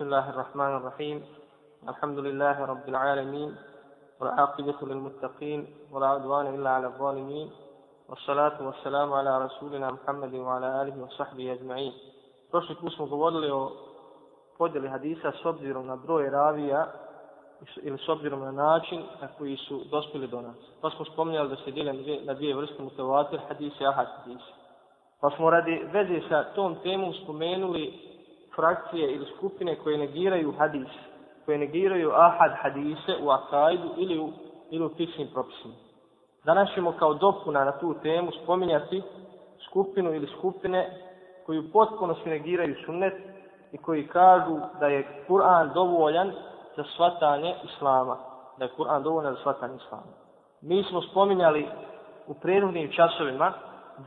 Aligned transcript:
بسم 0.00 0.04
الله 0.04 0.30
الرحمن 0.30 0.76
الرحيم 0.76 1.24
الحمد 1.88 2.18
لله 2.18 2.64
رب 2.64 2.88
العالمين 2.88 3.56
والعاقبة 4.20 4.74
للمتقين 4.82 5.66
ولا 5.92 6.06
عدوان 6.06 6.54
إلا 6.54 6.70
على 6.70 6.86
الظالمين 6.86 7.50
والصلاة 8.08 8.66
والسلام 8.66 9.12
على 9.12 9.44
رسولنا 9.44 9.90
محمد 9.90 10.34
وعلى 10.34 10.82
آله 10.82 11.02
وصحبه 11.04 11.52
أجمعين 11.52 11.92
Prošli 12.50 12.74
put 12.80 12.92
smo 12.94 13.06
govorili 13.06 13.50
o 13.50 13.72
podjeli 14.58 14.88
hadisa 14.88 15.32
s 15.42 15.44
obzirom 15.44 15.86
na 15.86 15.96
broj 15.96 16.30
ravija 16.30 16.86
ili 17.82 17.98
s 17.98 18.08
obzirom 18.08 18.40
na 18.40 18.52
način 18.52 19.02
na 19.20 19.28
koji 19.38 19.56
su 19.56 19.80
dospjeli 19.90 20.26
do 20.26 20.40
nas. 20.40 20.56
Pa 20.80 20.90
smo 20.90 21.04
spominjali 21.04 21.48
da 21.48 21.56
se 21.56 21.70
dijele 21.70 21.92
na 22.24 22.34
dvije 22.34 22.56
vrste 22.56 22.82
mutevatir 22.82 23.40
hadisa 23.48 23.84
i 23.84 23.86
ahad 23.86 24.06
hadisa. 24.16 24.52
Pa 25.20 25.30
smo 25.30 25.50
radi 25.50 25.88
veze 25.92 26.28
sa 26.28 26.44
tom 26.54 26.76
temom 26.82 27.12
spomenuli 27.22 28.09
frakcije 28.55 29.11
ili 29.11 29.25
skupine 29.37 29.75
koje 29.75 29.97
negiraju 29.97 30.53
hadis, 30.59 30.89
koje 31.45 31.57
negiraju 31.57 32.11
ahad 32.15 32.51
hadise 32.61 33.15
u 33.23 33.29
akajdu 33.29 33.89
ili 33.97 34.19
u, 34.19 34.29
ili 34.69 34.85
u 34.85 34.89
fiksnim 34.97 35.27
propisima. 35.33 35.73
Danas 36.43 36.69
ćemo 36.73 36.91
kao 36.91 37.13
dopuna 37.13 37.65
na 37.65 37.79
tu 37.79 37.95
temu 38.03 38.31
spominjati 38.43 39.01
skupinu 39.69 40.13
ili 40.13 40.27
skupine 40.37 40.89
koji 41.45 41.59
u 41.59 41.71
potpunosti 41.73 42.29
negiraju 42.29 42.75
sunnet 42.85 43.13
i 43.71 43.77
koji 43.77 44.07
kažu 44.07 44.59
da 44.79 44.87
je 44.87 45.25
Kur'an 45.27 45.73
dovoljan 45.73 46.31
za 46.75 46.83
svatanje 46.95 47.55
Islama. 47.63 48.17
Da 48.57 48.65
je 48.65 48.71
Kur'an 48.77 49.03
dovoljan 49.03 49.33
za 49.33 49.41
svatanje 49.41 49.75
Islama. 49.75 50.13
Mi 50.61 50.83
smo 50.83 51.01
spominjali 51.01 51.67
u 52.27 52.33
prethodnim 52.33 52.91
časovima 52.91 53.53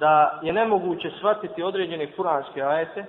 da 0.01 0.41
je 0.43 0.53
nemoguće 0.53 1.11
shvatiti 1.19 1.63
određene 1.63 2.17
kuranske 2.17 2.63
ajete 2.63 3.07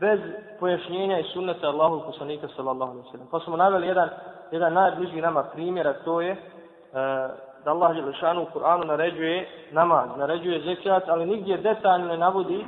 bez 0.00 0.20
pojašnjenja 0.60 1.18
i 1.18 1.24
sunneta 1.32 1.66
Allahov 1.68 2.00
poslanika 2.00 2.48
sallallahu 2.56 2.92
alejhi 2.92 3.06
ve 3.06 3.10
sellem. 3.12 3.28
Pa 3.30 3.40
smo 3.40 3.56
naveli 3.56 3.86
jedan 3.86 4.08
jedan 4.50 4.72
najbliži 4.72 5.20
nama 5.20 5.42
primjer, 5.42 5.88
a 5.88 5.94
to 6.04 6.20
je 6.20 6.32
e, 6.32 6.36
da 7.64 7.70
Allah 7.70 7.94
dželle 7.94 8.12
šanu 8.12 8.42
u 8.42 8.58
Kur'anu 8.58 8.86
naređuje 8.86 9.48
namaz, 9.72 10.08
naređuje 10.16 10.60
zekat, 10.60 11.08
ali 11.08 11.26
nigdje 11.26 11.56
detaljno 11.56 12.06
ne 12.06 12.18
navodi 12.18 12.66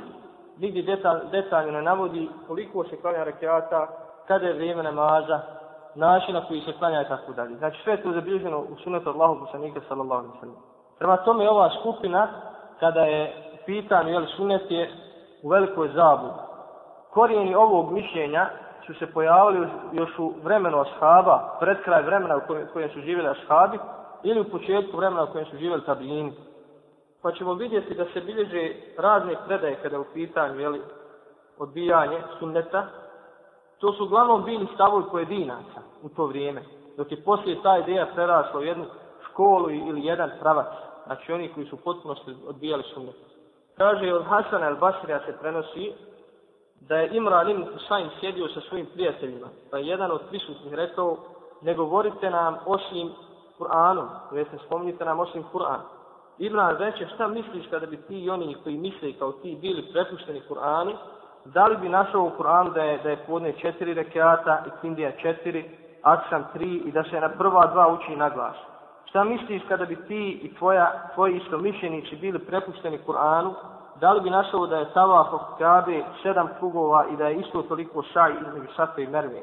nigdje 0.57 0.83
detalj, 0.83 1.19
detaljno 1.31 1.71
ne 1.71 1.81
navodi 1.81 2.29
koliko 2.47 2.83
se 2.83 3.01
klanja 3.01 3.23
rekata, 3.23 3.87
kada 4.27 4.47
je 4.47 4.53
vrijeme 4.53 4.83
namaza, 4.83 5.39
način 5.95 6.33
na 6.33 6.45
koji 6.47 6.61
se 6.61 6.73
klanja 6.79 7.01
i 7.01 7.07
tako 7.07 7.33
dalje. 7.33 7.55
Znači 7.55 7.83
sve 7.83 7.93
je 7.93 8.03
to 8.03 8.11
zabilježeno 8.11 8.59
u 8.59 8.75
sunnetu 8.83 9.09
Allahu 9.09 9.39
poslanika 9.39 9.79
sallallahu 9.87 10.19
alejhi 10.19 10.33
ve 10.33 10.39
sellem. 10.39 10.57
Prema 10.99 11.17
tome 11.17 11.49
ova 11.49 11.69
skupina 11.79 12.27
kada 12.79 13.01
je 13.01 13.33
pitanju 13.65 14.09
jel 14.09 14.25
sunnet 14.25 14.71
je 14.71 14.91
u 15.43 15.49
velikoj 15.49 15.89
zabludi 15.93 16.48
korijeni 17.09 17.55
ovog 17.55 17.91
mišljenja 17.91 18.49
su 18.85 18.93
se 18.93 19.13
pojavili 19.13 19.67
još 19.91 20.19
u 20.19 20.33
vremenu 20.43 20.79
ashaba, 20.79 21.57
pred 21.59 21.77
kraj 21.83 22.01
vremena 22.01 22.37
u 22.37 22.41
kojem, 22.47 22.67
kojem 22.73 22.89
su 22.89 23.01
živjeli 23.01 23.29
ashabi, 23.29 23.79
ili 24.23 24.39
u 24.39 24.49
početku 24.51 24.97
vremena 24.97 25.23
u 25.23 25.31
kojem 25.31 25.47
su 25.47 25.57
živjeli 25.57 25.85
tabijini. 25.85 26.33
Pa 27.21 27.31
ćemo 27.31 27.53
vidjeti 27.53 27.95
da 27.95 28.05
se 28.13 28.21
bilježe 28.21 28.73
razne 28.97 29.35
predaje 29.47 29.75
kada 29.75 29.95
je 29.95 29.99
u 29.99 30.13
pitanju 30.13 30.59
jeli, 30.59 30.81
odbijanje 31.57 32.21
sunneta. 32.39 32.85
To 33.79 33.93
su 33.93 34.03
uglavnom 34.03 34.43
bili 34.43 34.67
stavovi 34.73 35.03
pojedinaca 35.11 35.81
u 36.03 36.09
to 36.09 36.25
vrijeme, 36.25 36.61
dok 36.97 37.11
je 37.11 37.23
poslije 37.23 37.61
ta 37.63 37.77
ideja 37.77 38.07
prerasla 38.15 38.59
u 38.59 38.63
jednu 38.63 38.85
školu 39.29 39.71
ili 39.71 40.05
jedan 40.05 40.31
pravac, 40.39 40.67
znači 41.05 41.33
oni 41.33 41.53
koji 41.53 41.65
su 41.65 41.77
potpuno 41.77 42.15
odbijali 42.47 42.83
sunnet. 42.93 43.15
Kaže 43.77 44.13
od 44.13 44.25
Hasana 44.25 44.71
al-Basrija 44.71 45.25
se 45.25 45.37
prenosi 45.41 45.93
da 46.81 46.95
je 46.95 47.09
Imran 47.17 47.49
ibn 47.49 47.63
Husayn 47.63 48.09
sjedio 48.19 48.47
sa 48.47 48.61
svojim 48.61 48.85
prijateljima, 48.93 49.47
pa 49.71 49.77
je 49.77 49.87
jedan 49.87 50.11
od 50.11 50.21
prisutnih 50.29 50.73
rekao, 50.73 51.17
ne 51.61 51.73
govorite 51.73 52.29
nam 52.29 52.57
osim 52.65 53.11
Kur'anom, 53.59 54.07
to 54.29 54.35
jeste 54.35 54.57
spomnite 54.65 55.05
nam 55.05 55.19
osim 55.19 55.43
Kur'an. 55.53 55.79
Imran 56.37 56.77
reče, 56.77 57.07
šta 57.15 57.27
misliš 57.27 57.65
kada 57.69 57.85
bi 57.85 57.97
ti 57.97 58.19
i 58.19 58.29
oni 58.29 58.57
koji 58.63 58.77
misle 58.77 59.13
kao 59.13 59.31
ti 59.31 59.57
bili 59.61 59.91
prepušteni 59.91 60.41
Kur'anu, 60.49 60.93
da 61.45 61.65
li 61.67 61.77
bi 61.77 61.89
našao 61.89 62.21
u 62.23 62.31
Kur'anu 62.37 62.73
da 62.73 62.83
je, 62.83 62.97
da 62.97 63.09
je 63.09 63.23
podne 63.27 63.53
četiri 63.61 63.93
rekiata 63.93 64.63
i 64.67 64.81
Kindija 64.81 65.11
četiri, 65.21 65.79
Aksam 66.01 66.43
tri 66.53 66.75
i 66.85 66.91
da 66.91 67.03
se 67.03 67.19
na 67.19 67.29
prva 67.29 67.65
dva 67.65 67.93
uči 67.93 68.15
na 68.15 68.29
glas. 68.29 68.55
Šta 69.05 69.23
misliš 69.23 69.61
kada 69.67 69.85
bi 69.85 69.95
ti 70.07 70.39
i 70.43 70.55
tvoja, 70.55 71.09
tvoji 71.13 71.37
istomišljenici 71.37 72.15
bili 72.15 72.39
prepušteni 72.39 72.99
Kur'anu, 73.07 73.53
da 73.99 74.11
li 74.11 74.21
bi 74.21 74.29
našao 74.29 74.67
da 74.67 74.77
je 74.77 74.93
tavaf 74.93 75.33
od 75.33 75.57
Kabe 75.57 76.03
sedam 76.23 76.49
krugova 76.59 77.05
i 77.07 77.17
da 77.17 77.27
je 77.27 77.35
isto 77.35 77.61
toliko 77.61 78.03
šaj 78.03 78.33
između 78.41 78.73
šafe 78.75 79.03
i 79.03 79.07
Merve. 79.07 79.41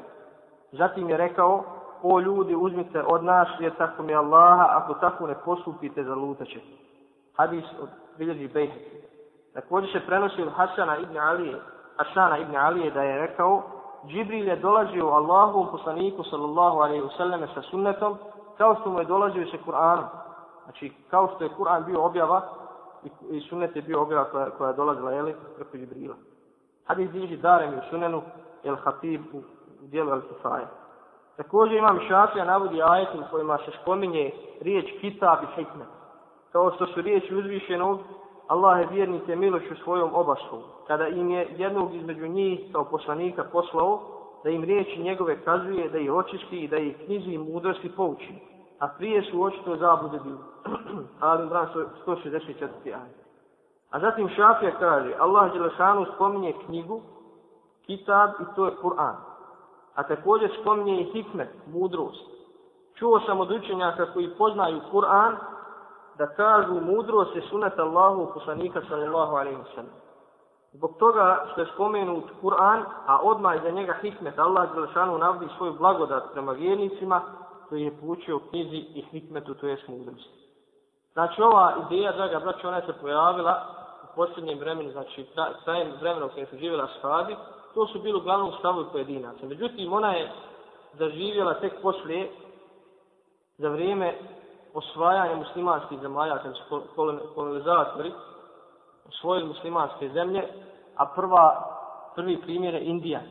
Zatim 0.71 1.09
je 1.09 1.17
rekao, 1.17 1.63
o 2.03 2.19
ljudi, 2.19 2.55
uzmite 2.55 3.03
od 3.07 3.23
nas, 3.23 3.47
jer 3.59 3.75
tako 3.77 4.03
mi 4.03 4.15
Allaha, 4.15 4.67
ako 4.69 4.93
tako 4.93 5.27
ne 5.27 5.35
postupite, 5.45 6.03
zalutaće. 6.03 6.59
Hadis 7.37 7.65
od 7.81 7.89
Bilježi 8.17 8.47
Bejheti. 8.47 9.01
Također 9.53 9.91
se 9.91 10.05
prenosi 10.05 10.41
od 10.41 10.53
Hasana 10.53 10.97
ibn 10.97 11.17
Alije, 11.17 11.61
Hasana 11.97 12.37
ibn 12.37 12.55
Alije 12.55 12.91
da 12.91 13.01
je 13.01 13.27
rekao, 13.27 13.63
Džibril 14.07 14.47
je 14.47 14.55
dolazio 14.55 15.07
Allahu 15.07 15.71
poslaniku 15.71 16.23
sallallahu 16.23 16.77
alaihi 16.77 17.03
wasallam 17.03 17.47
sa 17.53 17.61
sunnetom, 17.61 18.17
kao 18.57 18.75
što 18.75 18.89
mu 18.89 18.99
je 18.99 19.05
dolazio 19.05 19.45
sa 19.51 19.57
Kur'anom. 19.65 20.05
Znači, 20.63 20.93
kao 21.09 21.29
što 21.35 21.43
je 21.43 21.49
Kur'an 21.59 21.85
bio 21.85 22.05
objava, 22.05 22.41
i, 23.07 23.37
i 23.37 23.41
sunnet 23.41 23.75
je 23.75 23.81
bio 23.81 24.01
objava 24.01 24.23
koja, 24.23 24.49
koja 24.49 24.69
je 24.69 24.75
dolazila, 24.75 25.11
jeli, 25.11 25.35
preko 25.55 25.77
Jibrila. 25.77 26.15
Hadis 26.85 27.11
bilježi 27.11 27.37
darem 27.37 27.73
i 27.73 27.89
sunenu, 27.89 28.21
el 28.63 28.75
hatib 28.75 29.21
u 29.33 29.41
dijelu 29.81 30.11
el 30.11 30.21
kifaja. 30.21 30.67
Također 31.37 31.77
imam 31.77 31.99
šafija 32.07 32.45
navodi 32.45 32.81
ajet 32.83 33.09
u 33.15 33.31
kojima 33.31 33.57
se 33.57 33.71
spominje 33.81 34.31
riječ 34.61 34.85
kitab 35.01 35.37
i 35.43 35.55
hikmet. 35.55 35.87
Kao 36.51 36.71
što 36.71 36.87
su 36.87 37.01
riječi 37.01 37.35
uzvišenog, 37.35 37.99
Allah 38.47 38.79
je 38.79 38.87
vjernike 38.91 39.35
milošću 39.35 39.75
svojom 39.75 40.09
obaslu. 40.13 40.61
Kada 40.87 41.07
im 41.07 41.29
je 41.29 41.47
jednog 41.57 41.95
između 41.95 42.27
njih 42.27 42.59
kao 42.71 42.85
poslanika 42.85 43.43
poslao, 43.51 43.99
da 44.43 44.49
im 44.49 44.63
riječi 44.63 45.03
njegove 45.03 45.43
kazuje, 45.43 45.89
da 45.89 45.97
ih 45.97 46.11
očisti 46.13 46.59
i 46.59 46.67
da 46.67 46.77
ih 46.77 46.95
knjizi 47.05 47.31
i 47.31 47.37
mudrosti 47.37 47.91
pouči 47.95 48.33
a 48.79 48.87
prije 48.87 49.31
su 49.31 49.43
očito 49.43 49.75
zabude 49.75 50.19
bili. 50.19 50.37
Ali 51.19 51.43
Imran 51.43 51.67
164. 52.05 52.67
ajde. 52.85 53.27
A 53.91 53.99
zatim 53.99 54.29
Šafija 54.29 54.71
kaže, 54.79 55.15
Allah 55.19 55.53
Đelešanu 55.53 56.05
spominje 56.15 56.53
knjigu, 56.65 57.01
kitab 57.85 58.29
i 58.39 58.55
to 58.55 58.65
je 58.65 58.71
Kur'an. 58.81 59.15
A 59.95 60.03
također 60.03 60.51
spominje 60.61 61.01
i 61.01 61.03
hikmet, 61.03 61.49
mudrost. 61.67 62.29
Čuo 62.95 63.19
sam 63.19 63.39
od 63.39 63.51
učenjaka 63.51 64.13
koji 64.13 64.29
poznaju 64.37 64.81
Kur'an, 64.91 65.35
da 66.17 66.27
kažu 66.27 66.73
mudrost 66.73 67.35
je 67.35 67.41
sunet 67.41 67.79
Allahu 67.79 68.31
poslanika 68.33 68.81
sallallahu 68.89 69.35
alaihi 69.35 69.57
wa 69.57 69.75
sallam. 69.75 69.91
Zbog 70.73 70.97
toga 70.99 71.45
što 71.51 71.61
je 71.61 71.67
spomenut 71.73 72.23
Kur'an, 72.41 72.83
a 73.07 73.19
odmah 73.21 73.55
iza 73.55 73.69
njega 73.69 73.93
hikmet, 74.01 74.39
Allah 74.39 74.73
Đelešanu 74.73 75.17
navodi 75.17 75.47
svoju 75.57 75.73
blagodat 75.73 76.23
prema 76.33 76.51
vjernicima, 76.51 77.21
koji 77.69 77.83
je 77.83 77.97
poučio 78.01 78.39
knjizi 78.39 78.85
i 78.95 79.01
hikmetu, 79.11 79.53
to 79.53 79.67
je 79.67 79.77
mudrosti. 79.87 80.37
Znači 81.13 81.41
ova 81.41 81.75
ideja, 81.85 82.11
draga 82.11 82.39
braća, 82.39 82.67
ona 82.67 82.81
se 82.81 82.93
pojavila 83.01 83.65
u 84.03 84.15
posljednjem 84.15 84.59
vremenu, 84.59 84.91
znači 84.91 85.25
krajem 85.63 85.91
vremena 85.99 86.25
u 86.25 86.29
kojem 86.29 86.47
su 86.47 86.57
živjela 86.57 86.87
shadi, 86.99 87.35
to 87.73 87.87
su 87.87 87.99
bili 87.99 88.17
uglavnom 88.17 88.51
stavovi 88.59 88.85
pojedinaca. 88.91 89.45
Međutim, 89.45 89.93
ona 89.93 90.11
je 90.13 90.31
zaživjela 90.93 91.53
tek 91.53 91.73
poslije, 91.81 92.31
za 93.57 93.69
vrijeme 93.69 94.13
osvajanja 94.73 95.35
muslimanskih 95.35 95.99
zemalja, 96.01 96.37
kada 96.37 96.53
su 96.53 96.81
kolonizatori 97.35 98.11
osvojili 99.07 99.47
muslimanske 99.47 100.09
zemlje, 100.09 100.47
a 100.95 101.05
prva, 101.05 101.77
prvi 102.15 102.41
primjer 102.41 102.73
je 102.73 102.85
Indija. 102.85 103.21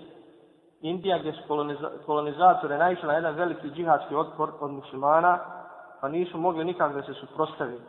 Indija 0.80 1.18
gdje 1.18 1.32
su 1.32 1.42
kolonizatore 2.06 2.78
naišli 2.78 3.08
na 3.08 3.14
jedan 3.14 3.34
veliki 3.34 3.70
džihadski 3.70 4.14
otpor 4.14 4.50
od 4.60 4.70
muslimana, 4.70 5.38
pa 6.00 6.08
nisu 6.08 6.38
mogli 6.38 6.64
nikak 6.64 6.94
da 6.94 7.02
se 7.02 7.14
suprostavi, 7.14 7.80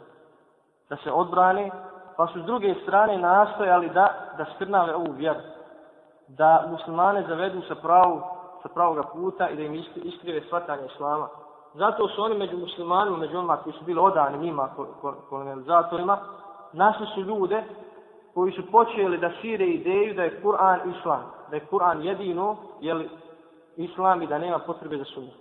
da 0.90 0.98
se 1.04 1.12
odbrane, 1.12 1.72
pa 2.18 2.28
su 2.28 2.42
s 2.42 2.46
druge 2.46 2.76
strane 2.84 3.18
nastojali 3.18 3.90
da, 3.90 4.08
da 4.38 4.46
skrnale 4.56 4.96
ovu 4.96 5.12
vjeru, 5.12 5.40
da 6.28 6.66
muslimane 6.70 7.24
zavedu 7.28 7.62
sa, 7.68 7.76
pravu, 7.76 8.22
sa 8.64 8.70
pravoga 8.70 9.04
puta 9.04 9.50
i 9.50 9.56
da 9.56 9.64
im 9.64 9.84
iskrive 9.96 10.42
shvatanje 10.42 10.86
islama. 10.86 11.28
Zato 11.74 12.08
su 12.08 12.24
oni 12.24 12.38
među 12.38 12.58
muslimanima, 12.58 13.18
među 13.18 13.38
onima 13.38 13.58
koji 13.58 13.74
su 13.74 13.84
bili 13.86 14.00
odani 14.00 14.38
njima, 14.38 14.70
kolonizatorima, 15.30 16.18
našli 16.74 17.08
su 17.14 17.22
ljude 17.22 17.64
koji 18.38 18.52
su 18.52 18.72
počeli 18.72 19.18
da 19.18 19.30
šire 19.42 19.66
ideju 19.66 20.14
da 20.14 20.24
je 20.24 20.42
Kur'an 20.42 20.80
islam, 20.98 21.24
da 21.50 21.56
je 21.56 21.66
Kur'an 21.72 22.02
jedino 22.02 22.56
jeli, 22.82 23.10
islam 23.78 24.22
i 24.22 24.28
da 24.28 24.38
nema 24.38 24.60
potrebe 24.60 24.98
za 24.98 25.04
sunnet. 25.04 25.34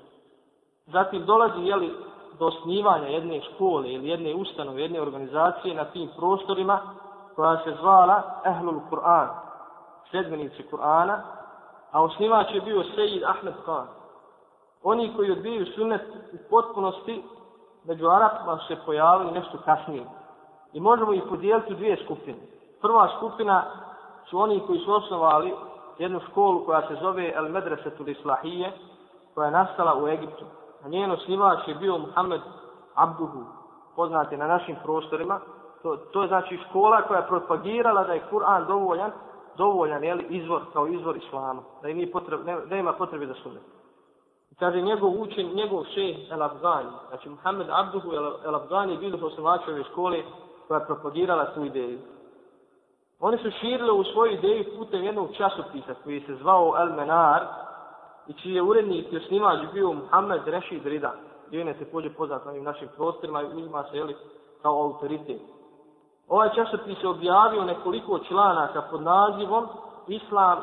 Zatim 0.86 1.26
dolazi 1.26 1.60
jeli, 1.60 1.94
do 2.38 2.46
osnivanja 2.46 3.06
jedne 3.06 3.40
škole 3.40 3.92
ili 3.92 4.08
jedne 4.08 4.34
ustanove, 4.34 4.82
jedne 4.82 5.00
organizacije 5.00 5.74
na 5.74 5.84
tim 5.84 6.08
prostorima 6.16 6.80
koja 7.34 7.64
se 7.64 7.76
zvala 7.80 8.40
Ehlul 8.44 8.80
Kur'an, 8.90 9.28
sedmenici 10.10 10.62
Kur'ana, 10.70 11.20
a 11.92 12.02
osnivač 12.02 12.54
je 12.54 12.60
bio 12.60 12.84
Sejid 12.94 13.22
Ahmed 13.24 13.54
Khan. 13.64 13.86
Oni 14.82 15.12
koji 15.16 15.30
odbijaju 15.30 15.66
sunnet 15.66 16.02
u 16.32 16.36
potpunosti, 16.50 17.22
među 17.84 18.08
Arapima 18.08 18.58
se 18.68 18.76
pojavili 18.86 19.32
nešto 19.32 19.58
kasnije. 19.64 20.04
I 20.72 20.80
možemo 20.80 21.12
ih 21.12 21.22
podijeliti 21.28 21.72
u 21.72 21.76
dvije 21.76 21.96
skupine. 22.04 22.55
Prva 22.80 23.08
skupina 23.16 23.64
su 24.30 24.38
oni 24.38 24.62
koji 24.66 24.78
su 24.78 24.94
osnovali 24.94 25.54
jednu 25.98 26.20
školu 26.30 26.64
koja 26.66 26.88
se 26.88 26.96
zove 27.00 27.32
El 27.34 27.48
Medresetul 27.48 28.08
Islahije, 28.08 28.72
koja 29.34 29.46
je 29.46 29.52
nastala 29.52 30.02
u 30.02 30.08
Egiptu. 30.08 30.44
A 30.84 30.88
njen 30.88 31.10
osnivač 31.10 31.68
je 31.68 31.74
bio 31.74 31.98
Muhammed 31.98 32.40
Abduhu, 32.94 33.44
poznati 33.96 34.36
na 34.36 34.46
našim 34.46 34.76
prostorima. 34.84 35.40
To, 35.82 35.96
to 35.96 36.22
je 36.22 36.28
znači 36.28 36.58
škola 36.68 37.02
koja 37.02 37.20
je 37.20 37.26
propagirala 37.26 38.04
da 38.04 38.12
je 38.12 38.24
Kur'an 38.30 38.66
dovoljan, 38.66 39.10
dovoljan 39.56 40.04
je 40.04 40.26
izvor 40.28 40.62
kao 40.72 40.86
izvor 40.86 41.16
islama, 41.16 41.62
da, 41.82 41.88
nije 41.88 42.12
potreb, 42.12 42.46
ne, 42.46 42.60
da 42.66 42.76
ima 42.76 42.92
potrebe 42.92 43.26
za 43.26 43.34
sunnet. 43.34 43.62
Kaže 44.58 44.80
njegov 44.80 45.20
učen, 45.20 45.54
njegov 45.54 45.84
šeh 45.84 46.16
El 46.30 46.42
Afgani, 46.42 46.90
znači 47.08 47.28
Muhammed 47.28 47.66
Abduhu 47.70 48.12
El, 48.12 48.32
El 48.44 48.54
Afgani 48.54 48.92
je 48.92 48.98
bio 48.98 49.26
osnivač 49.26 49.68
ove 49.68 49.84
škole 49.84 50.22
koja 50.68 50.78
je 50.78 50.86
propagirala 50.86 51.54
tu 51.54 51.64
ideju. 51.64 51.98
Oni 53.26 53.38
su 53.38 53.50
širili 53.50 53.90
u 53.90 54.04
svoju 54.04 54.32
ideju 54.32 54.64
putem 54.78 55.04
jednog 55.04 55.28
časopisa 55.36 55.94
koji 56.04 56.20
se 56.20 56.34
zvao 56.34 56.74
El 56.78 56.94
Menar 56.96 57.42
i 58.26 58.32
čiji 58.32 58.54
je 58.54 58.62
urednik 58.62 59.12
i 59.12 59.16
osnimač 59.16 59.58
bio 59.72 59.92
Muhammed 59.92 60.40
Rešid 60.46 60.86
Rida. 60.86 61.12
Djevine 61.50 61.74
se 61.74 61.84
pođe 61.84 62.10
poznat 62.10 62.44
na 62.44 62.50
ovim 62.50 62.64
našim 62.64 62.88
prostorima 62.96 63.42
i 63.42 63.46
uzima 63.46 63.84
se 63.90 63.96
jeli, 63.96 64.16
kao 64.62 64.82
autoritet. 64.82 65.40
Ovaj 66.28 66.48
časopis 66.54 67.02
je 67.02 67.08
objavio 67.08 67.64
nekoliko 67.64 68.18
članaka 68.18 68.82
pod 68.90 69.02
nazivom 69.02 69.66
Islam, 70.08 70.58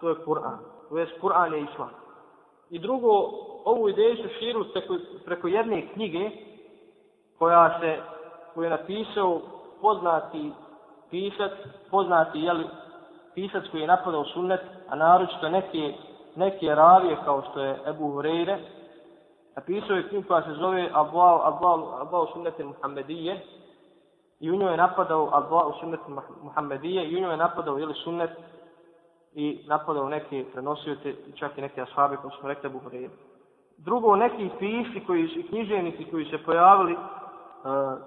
to 0.00 0.08
je 0.08 0.14
Kur'an. 0.14 0.58
To 0.88 0.98
je 0.98 1.18
Kur'an 1.20 1.52
je 1.52 1.60
Islam. 1.60 1.90
I 2.70 2.78
drugo, 2.78 3.08
ovu 3.64 3.88
ideju 3.88 4.16
su 4.16 4.28
širili 4.38 4.68
preko, 4.72 4.94
preko 5.24 5.48
jedne 5.48 5.88
knjige 5.92 6.30
koja 7.38 7.80
se, 7.80 7.98
koju 8.54 8.64
je 8.64 8.70
napisao 8.70 9.40
poznati 9.80 10.52
pisac, 11.10 11.52
poznati 11.90 12.40
jeli, 12.40 12.64
pisac 13.34 13.64
koji 13.70 13.80
je 13.80 13.86
napadao 13.86 14.24
sunnet, 14.24 14.60
a 14.88 14.96
naročito 14.96 15.48
neke, 15.48 15.94
neke 16.36 16.74
ravije 16.74 17.16
kao 17.24 17.42
što 17.50 17.62
je 17.62 17.80
Ebu 17.86 18.12
Hureyre, 18.12 18.58
napisao 19.56 19.96
je 19.96 20.08
knjigu 20.08 20.28
koja 20.28 20.42
se 20.42 20.54
zove 20.54 20.90
Abao, 20.92 21.38
Abwal, 21.44 22.00
Abwal 22.00 22.32
sunnete 22.32 22.64
Muhammedije 22.64 23.40
i 24.40 24.50
u 24.50 24.56
njoj 24.56 24.70
je 24.70 24.76
napadao 24.76 25.30
Abao 25.32 25.72
sunnete 25.80 26.04
Muhammedije 26.42 27.08
i 27.10 27.16
u 27.16 27.20
njoj 27.20 27.30
je 27.30 27.36
napadao 27.36 27.78
jeli, 27.78 27.94
sunnet 27.94 28.30
i 29.34 29.64
napadao 29.66 30.08
neke 30.08 30.44
prenosioce, 30.52 31.14
čak 31.34 31.58
i 31.58 31.60
neke 31.60 31.80
ashabe 31.80 32.16
koji 32.16 32.32
smo 32.40 32.48
rekli 32.48 32.66
Ebu 32.66 32.80
Hureyre. 32.86 33.10
Drugo, 33.78 34.16
neki 34.16 34.50
pisci 34.58 35.06
koji 35.06 35.28
književnici 35.28 35.48
knjiženici 35.48 36.04
koji 36.10 36.24
se 36.24 36.38
pojavili 36.38 36.96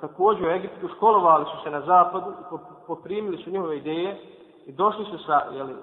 također 0.02 0.48
u 0.48 0.52
Egiptu 0.52 0.88
školovali 0.88 1.46
su 1.46 1.64
se 1.64 1.70
na 1.70 1.82
zapadu 1.82 2.32
i 2.32 2.56
poprimili 2.88 3.44
su 3.44 3.50
njihove 3.50 3.78
ideje 3.78 4.22
i 4.66 4.72
došli 4.72 5.06
su 5.06 5.18
sa 5.26 5.42
jeli, 5.54 5.76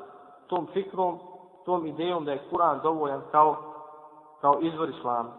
tom 0.47 0.67
fikrom, 0.73 1.19
tom 1.65 1.87
idejom 1.87 2.25
da 2.25 2.32
je 2.32 2.43
Kur'an 2.50 2.82
dovoljan 2.82 3.23
kao, 3.31 3.56
kao 4.41 4.59
izvor 4.61 4.88
islama. 4.88 5.31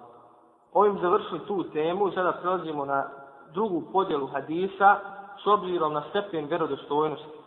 Ovim 0.73 0.97
završili 1.01 1.39
tu 1.47 1.63
temu, 1.63 2.11
sada 2.11 2.31
prelazimo 2.31 2.85
na 2.85 3.09
drugu 3.53 3.83
podjelu 3.91 4.27
hadisa 4.27 4.99
s 5.43 5.47
obzirom 5.47 5.93
na 5.93 6.03
stepen 6.09 6.45
vjerodostojnosti. 6.45 7.39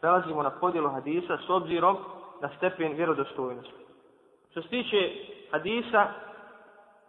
Prelazimo 0.00 0.42
na 0.42 0.50
podjelu 0.50 0.88
hadisa 0.88 1.38
s 1.46 1.50
obzirom 1.50 1.96
na 2.40 2.48
stepen 2.56 2.92
vjerodostojnosti. 2.92 3.84
Što 4.50 4.62
se 4.62 4.68
tiče 4.68 5.10
hadisa, 5.50 6.06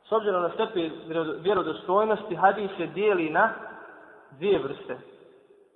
S 0.08 0.12
obzirom 0.12 0.42
na 0.42 0.50
stepen 0.50 0.92
vjerodostojnosti, 1.40 2.36
hadis 2.36 2.72
se 2.78 2.88
dijeli 2.88 3.30
na 3.30 3.54
dvije 4.32 4.60
vrste 4.60 4.98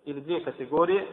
ili 0.05 0.21
dvije 0.21 0.43
kategorije. 0.43 1.07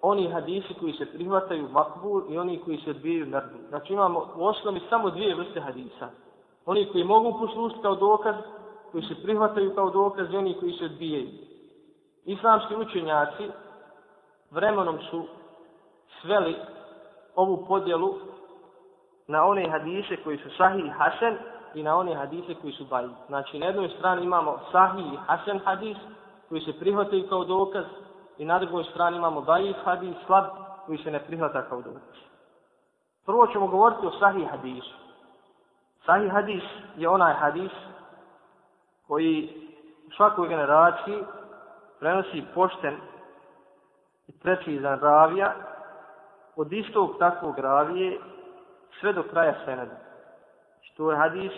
Oni 0.00 0.32
hadisi 0.32 0.74
koji 0.80 0.92
se 0.92 1.06
prihvataju 1.06 1.68
makbul 1.68 2.22
i 2.30 2.38
oni 2.38 2.58
koji 2.58 2.78
se 2.78 2.90
odbijaju 2.90 3.26
mrdu. 3.26 3.58
Znači 3.68 3.92
imamo 3.92 4.28
u 4.36 4.44
osnovi 4.44 4.80
samo 4.88 5.10
dvije 5.10 5.34
vrste 5.34 5.60
hadisa. 5.60 6.08
Oni 6.66 6.88
koji 6.92 7.04
mogu 7.04 7.38
poslušati 7.38 7.82
kao 7.82 7.94
dokaz, 7.94 8.34
koji 8.92 9.04
se 9.04 9.22
prihvataju 9.22 9.74
kao 9.74 9.90
dokaz 9.90 10.32
i 10.32 10.36
oni 10.36 10.56
koji 10.60 10.72
se 10.72 10.84
odbijaju. 10.84 11.28
Islamski 12.24 12.76
učenjaci 12.76 13.50
vremenom 14.50 14.98
su 15.10 15.24
sveli 16.22 16.56
ovu 17.34 17.64
podjelu 17.68 18.14
na 19.26 19.44
one 19.44 19.70
hadise 19.70 20.16
koji 20.24 20.38
su 20.38 20.50
sahih 20.56 20.84
i 20.84 20.88
hasen 20.88 21.38
i 21.74 21.82
na 21.82 21.96
one 21.96 22.14
hadise 22.14 22.54
koji 22.54 22.72
su 22.72 22.84
baji. 22.84 23.10
Znači, 23.26 23.58
na 23.58 23.66
jednoj 23.66 23.88
strani 23.88 24.24
imamo 24.24 24.58
sahih 24.72 25.12
i 25.12 25.16
hasen 25.26 25.60
hadis, 25.64 25.96
koji 26.48 26.60
se 26.60 26.78
prihvataju 26.78 27.28
kao 27.28 27.44
dokaz, 27.44 27.84
i 28.38 28.44
na 28.44 28.58
drugoj 28.58 28.84
strani 28.84 29.16
imamo 29.16 29.40
baji 29.40 29.74
hadis, 29.84 30.16
slab, 30.26 30.44
koji 30.86 30.98
se 30.98 31.10
ne 31.10 31.20
prihvata 31.20 31.62
kao 31.68 31.82
dokaz. 31.82 32.16
Prvo 33.26 33.46
ćemo 33.46 33.66
govoriti 33.66 34.06
o 34.06 34.18
sahih 34.18 34.48
hadisu. 34.50 34.94
Sahih 36.06 36.32
hadis 36.32 36.62
je 36.96 37.08
onaj 37.08 37.34
hadis 37.34 37.72
koji 39.06 39.50
u 40.06 40.10
svakoj 40.16 40.48
generaciji 40.48 41.24
prenosi 42.00 42.44
pošten 42.54 42.96
i 44.28 44.32
precizan 44.32 45.00
ravija 45.00 45.54
od 46.56 46.72
istog 46.72 47.16
takvog 47.18 47.58
ravije 47.58 48.20
sve 49.00 49.12
do 49.12 49.22
kraja 49.22 49.54
seneda 49.64 50.11
što 50.82 51.10
je 51.10 51.16
hadis 51.16 51.52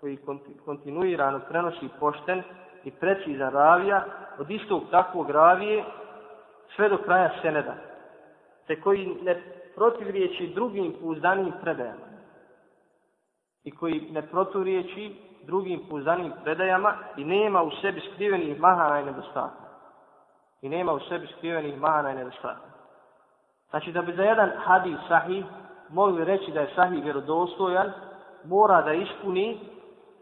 koji 0.00 0.18
kontinuirano 0.64 1.40
prenosi 1.48 1.88
pošten 2.00 2.42
i 2.84 2.90
precizan 2.90 3.52
ravija 3.52 4.04
od 4.38 4.50
istog 4.50 4.82
takvog 4.90 5.30
ravije 5.30 5.84
sve 6.76 6.88
do 6.88 6.98
kraja 6.98 7.30
seneda, 7.42 7.74
te 8.66 8.80
koji 8.80 9.18
ne 9.22 9.42
protivriječi 9.74 10.52
drugim 10.54 10.94
pouzdanim 11.00 11.52
predajama 11.62 12.14
i 13.64 13.70
koji 13.70 14.08
ne 14.10 14.22
protivriječi 14.22 15.16
drugim 15.42 15.80
pouzdanim 15.90 16.32
predajama 16.44 16.94
i 17.16 17.24
nema 17.24 17.62
u 17.62 17.70
sebi 17.70 18.00
skrivenih 18.14 18.60
mahana 18.60 19.00
i 19.00 19.04
nedostatka. 19.04 19.64
I 20.62 20.68
nema 20.68 20.92
u 20.92 21.00
sebi 21.00 21.26
skrivenih 21.26 21.80
mahana 21.80 22.10
i 22.10 22.14
nedostatka. 22.14 22.68
Znači 23.70 23.92
da 23.92 24.02
bi 24.02 24.12
za 24.12 24.22
jedan 24.22 24.50
hadis 24.56 24.98
sahih 25.08 25.44
mogli 25.88 26.24
reći 26.24 26.52
da 26.52 26.60
je 26.60 26.74
sahih 26.74 27.04
vjerodostojan, 27.04 27.92
mora 28.44 28.82
da 28.82 28.92
ispuni 28.92 29.60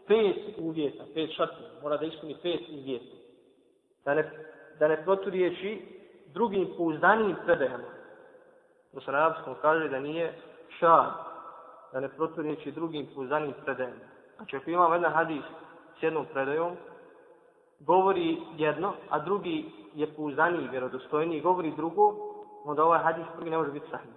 pet 0.07 0.57
uvjeta, 0.57 1.03
pet 1.13 1.35
šartova, 1.35 1.69
mora 1.81 1.97
da 1.97 2.05
ispuni 2.05 2.35
pet 2.41 2.61
uvjeta. 2.79 3.15
Da 4.05 4.13
ne, 4.13 4.31
da 4.79 4.87
ne 4.87 5.03
proturiječi 5.03 5.81
drugim 6.33 6.67
pouzdanijim 6.77 7.35
predajama. 7.45 7.93
To 8.93 9.01
se 9.01 9.11
na 9.11 9.33
kaže 9.61 9.89
da 9.89 9.99
nije 9.99 10.33
šar, 10.79 11.09
da 11.93 11.99
ne 11.99 12.09
proturiječi 12.09 12.71
drugim 12.71 13.07
pouzdanijim 13.15 13.53
predajama. 13.63 14.05
Znači 14.35 14.55
ako 14.55 14.69
imamo 14.69 14.93
jedan 14.93 15.13
hadis 15.13 15.43
s 15.99 16.03
jednom 16.03 16.25
predajom, 16.33 16.77
govori 17.79 18.37
jedno, 18.57 18.93
a 19.09 19.19
drugi 19.19 19.71
je 19.93 20.07
pouzdaniji, 20.15 20.67
vjerodostojniji, 20.67 21.41
govori 21.41 21.73
drugo, 21.75 22.15
onda 22.65 22.83
ovaj 22.83 22.99
hadis 22.99 23.25
prvi 23.35 23.49
ne 23.49 23.57
može 23.57 23.71
biti 23.71 23.89
sahih. 23.91 24.13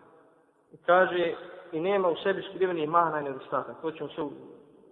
I 0.72 0.76
kaže, 0.76 1.34
i 1.76 1.80
nema 1.80 2.08
u 2.08 2.16
sebi 2.16 2.42
skrivenih 2.42 2.88
mahana 2.88 3.20
i 3.20 3.24
nedostatak. 3.24 3.76
To 3.82 3.90
ćemo 3.90 4.08
sve 4.14 4.24
u, 4.24 4.26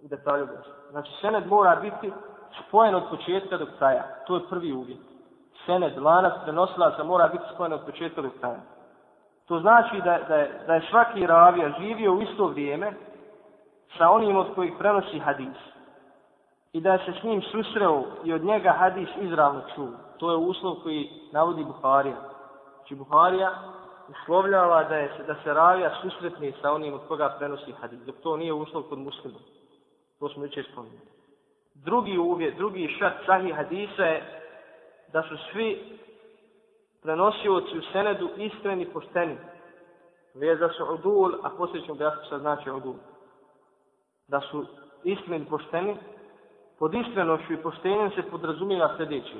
u 0.03 0.07
detalju 0.07 0.45
gledati. 0.45 0.69
Znači, 0.91 1.11
sened 1.21 1.47
mora 1.47 1.75
biti 1.75 2.11
spojen 2.67 2.95
od 2.95 3.03
početka 3.09 3.57
do 3.57 3.67
kraja. 3.77 4.03
To 4.27 4.35
je 4.35 4.47
prvi 4.49 4.73
uvjet. 4.73 4.99
Sened, 5.65 5.97
lanac, 5.97 6.33
prenosilaca 6.43 7.03
mora 7.03 7.27
biti 7.27 7.43
spojen 7.53 7.73
od 7.73 7.85
početka 7.85 8.21
do 8.21 8.29
kraja. 8.39 8.61
To 9.45 9.59
znači 9.59 10.01
da, 10.01 10.19
da, 10.27 10.35
je, 10.35 10.63
da 10.67 10.73
je 10.73 10.87
svaki 10.89 11.27
ravija 11.27 11.73
živio 11.79 12.13
u 12.13 12.21
isto 12.21 12.47
vrijeme 12.47 12.93
sa 13.97 14.09
onim 14.09 14.37
od 14.37 14.55
kojih 14.55 14.73
prenosi 14.79 15.19
hadis. 15.19 15.57
I 16.73 16.81
da 16.81 16.97
se 16.97 17.13
s 17.19 17.23
njim 17.23 17.41
susreo 17.41 18.03
i 18.23 18.33
od 18.33 18.43
njega 18.43 18.71
hadis 18.71 19.09
izravno 19.21 19.61
čuo. 19.75 19.89
To 20.17 20.31
je 20.31 20.37
uslov 20.37 20.75
koji 20.83 21.09
navodi 21.31 21.63
Buharija. 21.63 22.15
Znači 22.77 22.95
Buharija 22.95 23.51
uslovljava 24.09 24.83
da, 24.83 24.95
je, 24.95 25.11
da 25.27 25.35
se 25.43 25.53
ravija 25.53 25.91
susretni 26.01 26.53
sa 26.61 26.71
onim 26.71 26.93
od 26.93 27.07
koga 27.07 27.35
prenosi 27.39 27.71
hadis. 27.71 27.99
Dok 27.99 28.15
to 28.23 28.37
nije 28.37 28.53
uslov 28.53 28.83
kod 28.83 28.99
muslima. 28.99 29.39
To 30.19 30.29
smo 30.29 30.43
jučer 30.43 30.65
spomenuli. 30.71 31.01
Drugi 31.73 32.17
uvjet, 32.17 32.55
drugi 32.57 32.95
šat 32.99 33.13
sahih 33.25 33.55
hadisa 33.55 34.03
je 34.03 34.41
da 35.13 35.23
su 35.23 35.37
svi 35.51 35.99
prenosioci 37.01 37.77
u 37.77 37.81
senedu 37.91 38.29
iskreni 38.37 38.85
pošteni. 38.85 39.37
Veza 40.33 40.69
su 40.69 40.85
udul, 40.93 41.35
a 41.43 41.49
poslije 41.57 41.81
ćemo 41.81 41.93
objasniti 41.93 42.27
šta 42.27 42.39
znači 42.39 42.69
udul. 42.69 42.95
Da 44.27 44.41
su 44.41 44.65
iskreni 45.03 45.45
pošteni, 45.45 45.97
pod 46.79 46.93
iskrenošću 46.93 47.53
i 47.53 47.61
poštenjem 47.61 48.11
se 48.11 48.23
podrazumijeva 48.31 48.93
sljedeće 48.97 49.35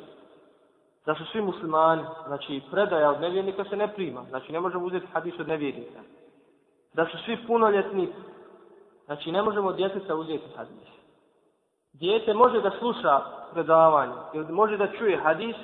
da 1.06 1.16
su 1.16 1.26
svi 1.26 1.42
muslimani, 1.42 2.04
znači 2.28 2.62
predaja 2.72 3.10
od 3.10 3.22
nevjernika 3.22 3.64
se 3.64 3.76
ne 3.76 3.88
prima, 3.88 4.24
znači 4.30 4.52
ne 4.52 4.60
možemo 4.60 4.86
uzeti 4.86 5.08
hadis 5.14 5.40
od 5.40 5.48
nevjernika. 5.48 6.00
da 6.94 7.06
su 7.06 7.18
svi 7.18 7.38
punoljetni, 7.48 8.10
znači 9.06 9.32
ne 9.32 9.42
možemo 9.42 9.72
djeteta 9.72 10.16
uzeti 10.16 10.50
hadis. 10.56 10.88
Dijete 11.94 12.34
može 12.34 12.62
da 12.62 12.72
sluša 12.80 13.22
predavanje, 13.54 14.14
ili 14.34 14.54
može 14.54 14.78
da 14.78 14.92
čuje 14.92 15.18
hadis, 15.18 15.56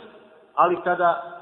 ali 0.54 0.82
kada 0.84 1.42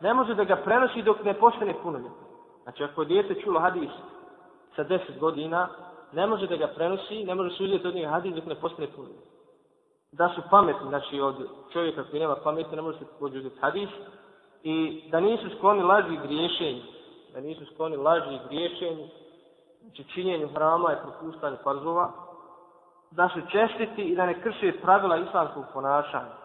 ne 0.00 0.14
može 0.14 0.34
da 0.34 0.44
ga 0.44 0.56
prenosi 0.56 1.02
dok 1.02 1.24
ne 1.24 1.34
postane 1.34 1.74
punoljetni. 1.82 2.26
Znači 2.62 2.84
ako 2.84 3.02
je 3.02 3.06
dijete 3.06 3.34
čulo 3.34 3.60
hadis 3.60 3.90
sa 4.76 4.84
10 4.84 5.18
godina, 5.18 5.68
ne 6.12 6.26
može 6.26 6.46
da 6.46 6.56
ga 6.56 6.66
prenosi, 6.66 7.24
ne 7.24 7.34
može 7.34 7.56
se 7.56 7.64
uzeti 7.64 7.86
od 7.86 7.94
njega 7.94 8.08
hadis 8.08 8.34
dok 8.34 8.46
ne 8.46 8.54
postane 8.54 8.88
punoljetni. 8.96 9.35
Da 10.12 10.28
su 10.34 10.42
pametni, 10.50 10.88
znači 10.88 11.20
od 11.20 11.48
čovjeka 11.72 12.04
koji 12.10 12.20
nema 12.20 12.36
pameti, 12.36 12.76
ne 12.76 12.82
može 12.82 12.98
se 12.98 13.04
uzeti 13.20 13.58
hadis, 13.60 13.88
i 14.62 15.02
da 15.10 15.20
nisu 15.20 15.56
skloni 15.56 15.82
laži 15.82 16.14
i 16.14 16.26
griješenju, 16.26 16.82
da 17.34 17.40
nisu 17.40 17.66
skloni 17.74 17.96
laži 17.96 18.34
i 18.34 18.48
griješenju, 18.48 19.06
znači 19.80 20.04
činjenju 20.04 20.48
hrama 20.48 20.92
i 20.92 21.02
propustanju 21.02 21.56
farzova, 21.64 22.12
da 23.10 23.28
su 23.28 23.40
čestiti 23.52 24.02
i 24.02 24.16
da 24.16 24.26
ne 24.26 24.42
krše 24.42 24.72
pravila 24.82 25.16
islamskog 25.16 25.64
ponašanja. 25.72 26.36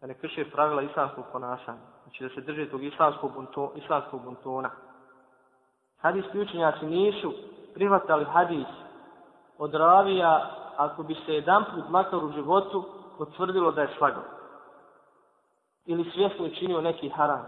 Da 0.00 0.06
ne 0.06 0.14
krše 0.14 0.50
pravila 0.50 0.82
islamskog 0.82 1.24
ponašanja. 1.32 1.78
Znači 2.02 2.24
da 2.24 2.28
se 2.28 2.40
drže 2.40 2.70
tog 2.70 2.84
islamskog, 2.84 3.32
bunto, 3.34 3.72
islamskog 3.76 4.24
buntona. 4.24 4.70
Hadijski 5.98 6.40
učenjaci 6.40 6.86
nisu 6.86 7.32
prihvatali 7.74 8.24
hadis 8.24 8.66
od 9.58 9.74
ravija 9.74 10.50
ako 10.76 11.02
bi 11.02 11.14
se 11.26 11.34
jedan 11.34 11.64
put 11.74 11.88
makar 11.88 12.24
u 12.24 12.32
životu 12.32 12.84
potvrdilo 13.18 13.72
da 13.72 13.82
je 13.82 13.94
slagao 13.98 14.22
ili 15.86 16.10
svjesno 16.10 16.48
činio 16.48 16.80
neki 16.80 17.08
haram. 17.08 17.46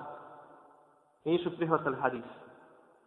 Nisu 1.25 1.57
prihvatali 1.57 1.97
hadis. 1.97 2.25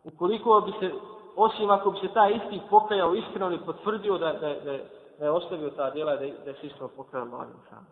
Ukoliko 0.03 0.61
bi 0.61 0.71
se, 0.79 0.93
osim 1.35 1.69
ako 1.69 1.91
bi 1.91 1.99
se 1.99 2.13
taj 2.13 2.31
isti 2.31 2.61
pokajao 2.69 3.15
iskreno 3.15 3.51
i 3.55 3.65
potvrdio 3.65 4.17
da, 4.17 4.33
da, 4.33 4.53
da, 4.53 4.77
da 5.19 5.25
je 5.25 5.31
ostavio 5.31 5.69
ta 5.69 5.89
djela 5.89 6.11
da, 6.11 6.19
da 6.19 6.49
je 6.49 6.55
se 6.61 6.67
iskreno 6.67 6.89
pokajao 6.95 7.25
Allahom 7.25 7.61
sam. 7.69 7.87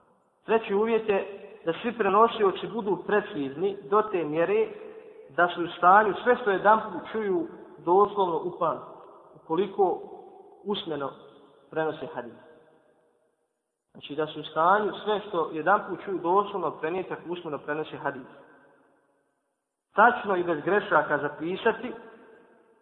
Treći 0.45 0.73
uvjet 0.73 1.09
je 1.09 1.43
da 1.65 1.73
svi 1.81 1.97
prenosioci 1.97 2.67
budu 2.67 3.03
precizni 3.07 3.77
do 3.89 4.01
te 4.01 4.23
mjere 4.23 4.67
da 5.29 5.47
su 5.55 5.63
u 5.63 5.67
stanju 5.77 6.13
sve 6.23 6.37
što 6.41 6.51
je 6.51 6.59
put 6.91 7.11
čuju 7.11 7.47
doslovno 7.77 8.41
upan 8.43 8.77
ukoliko 9.35 10.01
usmeno 10.63 11.11
prenose 11.69 12.07
hadis. 12.15 12.33
Znači 13.91 14.15
da 14.15 14.27
su 14.27 14.39
u 14.39 14.43
stanju 14.43 14.91
sve 15.03 15.21
što 15.27 15.49
jedan 15.53 15.81
put 15.89 15.99
čuju 16.05 16.17
doslovno 16.17 16.71
prenijeti 16.71 17.13
ako 17.13 17.21
usmeno 17.29 17.57
prenose 17.57 17.97
hadis. 17.97 18.27
Tačno 19.95 20.35
i 20.35 20.43
bez 20.43 20.63
grešaka 20.65 21.17
zapisati 21.17 21.93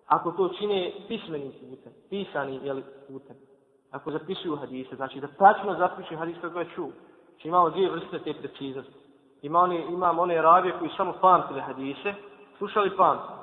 ako 0.08 0.32
to 0.32 0.50
čine 0.50 0.92
pismenim 1.08 1.52
putem, 1.52 1.94
pisanim 2.10 2.66
jeli, 2.66 2.84
putem. 3.08 3.36
Ako 3.92 4.12
zapisuju 4.12 4.56
hadise, 4.56 4.96
znači 4.96 5.20
da 5.20 5.28
tačno 5.28 5.76
zapišu 5.76 6.16
hadis 6.18 6.38
kako 6.42 6.60
je 6.60 6.70
čuo. 6.76 6.90
Znači 7.30 7.48
imamo 7.48 7.70
dvije 7.70 7.90
vrste 7.90 8.20
te 8.20 8.34
preciznosti. 8.34 8.94
Ima 9.42 9.60
one, 9.60 9.86
imamo 9.90 10.22
one 10.22 10.42
ravije 10.42 10.76
koji 10.80 10.92
samo 10.98 11.14
pamtili 11.22 11.62
hadise, 11.62 12.14
slušali 12.58 12.98
pamti 12.98 13.34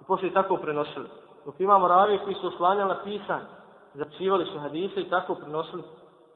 i 0.00 0.04
poslije 0.04 0.32
tako 0.32 0.56
prenosili. 0.56 1.08
Dok 1.44 1.60
imamo 1.60 1.88
ravije 1.88 2.18
koji 2.18 2.34
su 2.34 2.46
oslanjali 2.46 2.88
na 2.88 3.02
pisanje, 3.04 3.46
zapisivali 3.94 4.44
su 4.44 4.58
hadise 4.58 5.00
i 5.00 5.10
tako 5.10 5.34
prenosili 5.34 5.82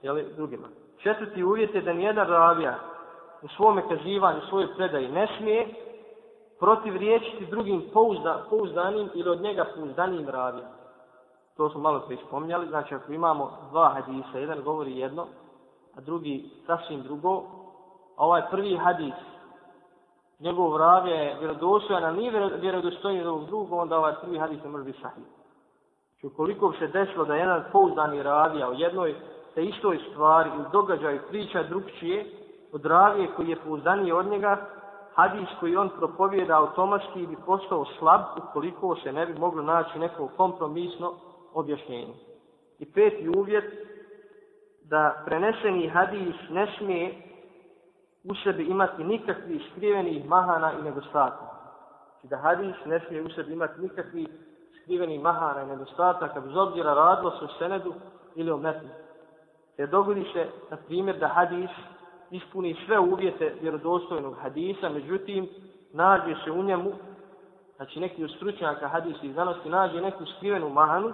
jeli, 0.03 0.33
drugima. 0.37 0.69
Četvrti 0.99 1.45
uvjet 1.45 1.75
je 1.75 1.81
da 1.81 1.93
nijedan 1.93 2.29
ravija 2.29 2.79
u 3.43 3.49
svome 3.49 3.89
kazivanju, 3.89 4.39
u 4.39 4.49
svojoj 4.49 4.75
predaji 4.77 5.09
ne 5.09 5.29
smije 5.39 5.75
protiv 6.59 6.97
riječiti 6.97 7.47
drugim 7.47 7.83
pouzda, 7.93 8.45
pouzdanim 8.51 9.11
ili 9.15 9.31
od 9.31 9.41
njega 9.41 9.65
pouzdanim 9.77 10.29
ravijom. 10.29 10.69
To 11.57 11.71
smo 11.71 11.81
malo 11.81 12.01
prije 12.01 12.21
spominjali. 12.27 12.69
Znači, 12.69 12.95
ako 12.95 13.13
imamo 13.13 13.51
dva 13.71 13.89
hadisa, 13.89 14.39
jedan 14.39 14.63
govori 14.63 14.99
jedno, 14.99 15.27
a 15.97 16.01
drugi 16.01 16.51
sasvim 16.67 17.03
drugo, 17.03 17.43
a 18.17 18.25
ovaj 18.25 18.43
prvi 18.51 18.77
hadis, 18.77 19.15
njegov 20.41 20.77
ravija 20.77 21.17
je 21.17 21.39
vjerodostojan, 21.39 22.05
a 22.05 22.13
nije 22.13 22.51
vjerodostojan 22.61 23.21
od 23.21 23.27
ovog 23.27 23.47
drugog, 23.47 23.73
onda 23.73 23.99
ovaj 23.99 24.15
prvi 24.21 24.39
hadis 24.39 24.63
ne 24.65 24.71
može 24.71 24.85
biti 24.85 25.01
sahih. 25.03 25.25
Znači, 26.25 26.35
ukoliko 26.35 26.69
bi 26.69 26.77
se 26.77 26.87
desilo 26.87 27.25
da 27.25 27.35
jedan 27.35 27.65
pouzdani 27.73 28.23
ravija 28.23 28.69
u 28.71 28.75
jednoj 28.75 29.15
te 29.55 29.65
istoj 29.65 29.99
stvari 30.11 30.51
ili 30.55 30.65
događaju 30.73 31.21
priča 31.29 31.63
drugčije 31.63 32.27
od 32.73 32.87
ravije 32.87 33.29
koji 33.37 33.49
je 33.49 33.57
pouzdaniji 33.57 34.13
od 34.13 34.27
njega, 34.27 34.67
hadis 35.15 35.49
koji 35.61 35.77
on 35.77 35.91
propovijeda 35.99 36.59
automatski 36.59 37.27
bi 37.27 37.37
postao 37.47 37.85
slab 37.99 38.21
ukoliko 38.37 38.97
se 38.97 39.13
ne 39.13 39.27
bi 39.27 39.39
moglo 39.39 39.63
naći 39.63 39.99
neko 39.99 40.29
kompromisno 40.37 41.13
objašnjenje. 41.55 42.15
I 42.79 42.93
peti 42.93 43.29
uvjet, 43.29 43.65
da 44.85 45.23
preneseni 45.27 45.89
hadis 45.89 46.37
ne 46.51 46.75
smije 46.79 47.15
u 48.25 48.35
sebi 48.35 48.65
imati 48.65 49.05
nikakvih 49.05 49.63
skrivenih 49.71 50.29
mahana 50.29 50.73
i 50.73 50.83
nedostataka. 50.83 51.55
Znači 52.21 52.29
da 52.29 52.37
hadis 52.37 52.75
ne 52.87 53.01
smije 53.01 53.23
u 53.23 53.31
sebi 53.31 53.53
imati 53.53 53.81
nikakvih 53.81 54.29
skrivenih 54.85 55.21
mahana 55.21 55.63
i 55.63 55.67
nedostataka, 55.67 56.41
bez 56.41 56.57
obzira 56.57 56.95
radilo 56.95 57.31
se 57.31 57.45
o 57.45 57.49
senedu 57.59 57.95
ili 58.35 58.51
o 58.51 58.57
metnu. 58.57 58.89
Jer 59.79 59.89
dogodi 59.89 60.25
se, 60.33 60.49
na 60.71 60.77
primjer, 60.77 61.19
da 61.19 61.29
hadis 61.29 61.71
ispuni 62.31 62.77
sve 62.87 62.99
uvjete 62.99 63.55
vjerodostojnog 63.61 64.37
hadisa, 64.43 64.89
međutim, 64.89 65.49
nađe 65.93 66.35
se 66.45 66.51
u 66.51 66.63
njemu, 66.63 66.93
znači 67.77 68.01
neki 68.01 68.25
od 68.25 68.31
stručnjaka 68.31 68.89
hadisa 68.89 69.19
i 69.23 69.33
znanosti, 69.33 69.69
nađe 69.69 70.01
neku 70.01 70.27
skrivenu 70.27 70.69
mahanu, 70.69 71.13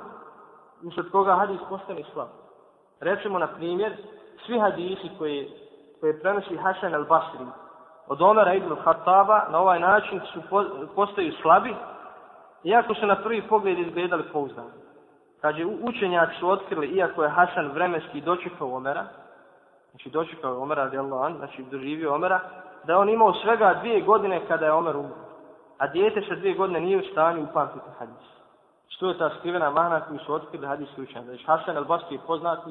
usred 0.82 1.10
koga 1.12 1.34
hadis 1.34 1.60
postane 1.68 2.02
slab. 2.12 2.28
Recimo, 3.00 3.38
na 3.38 3.46
primjer, 3.46 3.96
svi 4.46 4.58
hadisi 4.58 5.10
koje, 5.18 5.48
koje 6.00 6.20
prenosi 6.20 6.56
Hasan 6.56 6.94
al-Basri 6.94 7.46
od 8.06 8.22
Omera 8.22 8.54
ibn 8.54 8.76
Khattaba 8.84 9.48
na 9.50 9.58
ovaj 9.58 9.80
način 9.80 10.20
su 10.32 10.40
postaju 10.94 11.32
slabi, 11.42 11.74
iako 12.64 12.94
su 12.94 13.06
na 13.06 13.16
prvi 13.22 13.42
pogled 13.42 13.78
izgledali 13.78 14.24
pouzdano. 14.32 14.70
Kaže, 15.40 15.64
učenjaci 15.66 16.34
su 16.40 16.50
otkrili, 16.50 16.86
iako 16.86 17.22
je 17.22 17.30
Hasan 17.30 17.70
vremenski 17.72 18.20
dočekao 18.20 18.76
Omera, 18.76 19.04
znači 19.90 20.10
dočekao 20.10 20.62
Omera, 20.62 20.84
radijallahu 20.84 21.24
an, 21.24 21.36
znači 21.36 21.62
doživio 21.70 22.14
Omera, 22.14 22.40
da 22.84 22.98
on 22.98 23.08
imao 23.08 23.34
svega 23.34 23.74
dvije 23.80 24.00
godine 24.00 24.40
kada 24.48 24.66
je 24.66 24.72
Omer 24.72 24.96
umro. 24.96 25.16
A 25.78 25.86
dijete 25.86 26.22
sa 26.28 26.34
dvije 26.34 26.54
godine 26.54 26.80
nije 26.80 26.98
u 26.98 27.12
stanju 27.12 27.42
upamtiti 27.42 27.86
hadis. 27.98 28.26
Što 28.88 29.08
je 29.08 29.18
ta 29.18 29.30
skrivena 29.38 29.70
mana 29.70 30.00
koju 30.00 30.18
su 30.18 30.34
otkrili 30.34 30.66
hadijski 30.66 31.02
učenjaci? 31.02 31.26
Znači, 31.26 31.44
Hasan 31.44 31.76
al-Basri 31.76 32.12
je 32.12 32.18
poznati, 32.26 32.70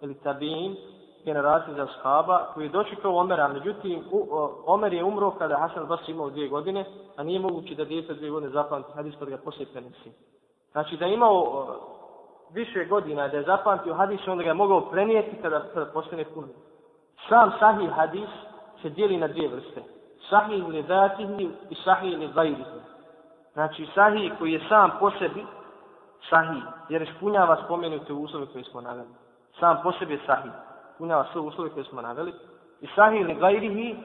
ili 0.00 0.14
tabiin, 0.14 0.76
generacija 1.24 1.74
za 1.74 1.86
shaba, 1.86 2.46
koji 2.54 2.64
je 2.64 2.68
dočekao 2.68 3.16
Omera, 3.16 3.48
međutim, 3.48 4.04
u, 4.10 4.28
o, 4.30 4.62
Omer 4.66 4.92
je 4.92 5.04
umro 5.04 5.30
kada 5.30 5.56
Hasan 5.56 5.86
Basri 5.86 6.12
imao 6.12 6.30
dvije 6.30 6.48
godine, 6.48 6.84
a 7.16 7.22
nije 7.22 7.40
moguće 7.40 7.74
da 7.74 7.84
dijete 7.84 8.14
dvije 8.14 8.30
godine 8.30 8.52
zapamti 8.52 8.92
hadis 8.94 9.14
kada 9.18 9.30
ga 9.30 9.36
poslije 9.36 9.66
prenesi. 9.72 10.12
Znači, 10.72 10.96
da 10.96 11.06
je 11.06 11.14
imao 11.14 11.66
više 12.52 12.84
godina 12.84 13.28
da 13.28 13.36
je 13.36 13.42
zapamtio 13.42 13.94
hadis, 13.94 14.28
onda 14.28 14.42
ga 14.42 14.50
je 14.50 14.54
mogao 14.54 14.90
prenijeti 14.90 15.36
kada, 15.42 15.62
kada 15.74 15.86
postane 15.86 16.24
pun. 16.24 16.48
Sam 17.28 17.52
sahih 17.58 17.90
hadis 17.90 18.28
se 18.82 18.90
dijeli 18.90 19.16
na 19.16 19.28
dvije 19.28 19.48
vrste. 19.48 19.82
Sahih 20.30 20.64
li 20.68 20.84
zatihi 20.88 21.50
i 21.70 21.74
sahih 21.84 22.18
li 22.18 22.30
zajrihi. 22.34 22.80
Znači 23.52 23.86
sahih 23.94 24.32
koji 24.38 24.52
je 24.52 24.60
sam 24.68 24.90
po 25.00 25.10
sebi 25.10 25.46
sahih, 26.30 26.62
jer 26.88 27.02
ispunjava 27.02 27.64
spomenute 27.64 28.12
uslove 28.12 28.46
koje 28.46 28.64
smo 28.64 28.80
naveli. 28.80 29.08
Sam 29.60 29.80
po 29.82 29.92
sebi 29.92 30.14
je 30.14 30.20
sahih, 30.26 30.52
ispunjava 31.00 31.26
sve 31.32 31.40
uslove 31.40 31.70
koje 31.70 31.84
smo 31.84 32.02
naveli. 32.02 32.32
I 32.80 32.86
sahih 32.94 33.20
ili 33.20 33.36
zajrihi, 33.40 33.96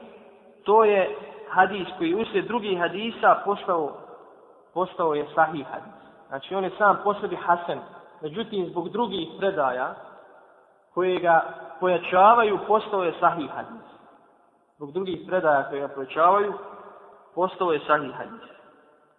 to 0.64 0.84
je 0.84 1.16
hadis 1.50 1.88
koji 1.98 2.14
uslijed 2.14 2.46
drugih 2.46 2.78
hadisa 2.78 3.40
postao, 3.44 3.92
postao 4.74 5.14
je 5.14 5.26
sahih 5.34 5.66
hadis. 5.66 5.94
Znači 6.28 6.54
on 6.54 6.64
je 6.64 6.70
sam 6.78 7.00
po 7.04 7.14
sebi 7.14 7.36
hasen, 7.36 7.78
međutim 8.22 8.66
zbog 8.70 8.88
drugih 8.88 9.28
predaja 9.38 9.94
koje 10.94 11.20
ga 11.20 11.44
pojačavaju 11.80 12.58
postao 12.66 13.04
je 13.04 13.14
sahih 13.20 13.50
hadis. 13.50 13.86
Zbog 14.76 14.92
drugih 14.92 15.20
predaja 15.26 15.68
koje 15.68 15.80
ga 15.80 15.88
pojačavaju 15.88 16.52
postao 17.34 17.72
je 17.72 17.80
sahih 17.86 18.12
hadis. 18.12 18.50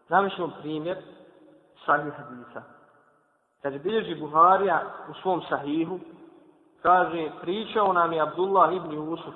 Zamišljamo 0.10 0.53
primjer 0.62 0.98
sahih 1.86 2.13
hadisa. 2.13 2.62
Kad 3.62 3.74
je 3.74 3.79
bilježi 3.79 4.15
Buharija 4.15 4.81
u 5.10 5.13
svom 5.13 5.41
sahihu, 5.50 6.00
kaže, 6.81 7.29
pričao 7.41 7.93
nam 7.93 8.13
je 8.13 8.22
Abdullah 8.22 8.74
ibn 8.74 8.91
Yusuf. 8.91 9.34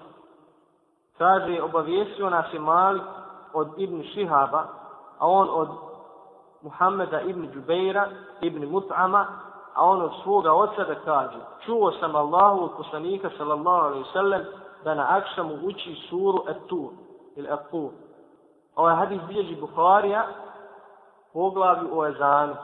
Kaže, 1.17 1.61
obavijestio 1.61 2.29
nas 2.29 2.45
je 2.53 2.59
Malik 2.59 3.03
od 3.53 3.67
ibn 3.77 4.03
Šihaba, 4.03 4.63
a 5.19 5.27
on 5.27 5.49
od 5.51 5.69
Muhammeda 6.61 7.21
ibn 7.21 7.51
Džubeira, 7.53 8.07
ibn 8.41 8.71
Mut'ama, 8.71 9.25
a 9.73 9.85
on 9.85 10.01
od 10.01 10.11
svoga 10.23 10.53
oca 10.53 10.83
da 10.83 10.95
kaže, 10.95 11.37
čuo 11.65 11.91
sam 11.91 12.15
Allahu 12.15 12.63
od 12.63 12.71
poslanika 12.77 13.29
sallallahu 13.37 13.85
alaihi 13.85 14.05
sallam 14.13 14.41
da 14.83 14.93
na 14.93 15.05
akšamu 15.09 15.53
uči 15.63 15.95
suru 16.09 16.43
At-Tur 16.47 16.89
ili 17.35 17.47
At-Tur. 17.47 17.89
Ovaj 18.75 18.95
hadis 18.95 19.21
bilježi 19.27 19.55
Bukharija 19.55 20.27
poglavi 21.33 21.87
o 21.93 22.07
ezanu. 22.07 22.55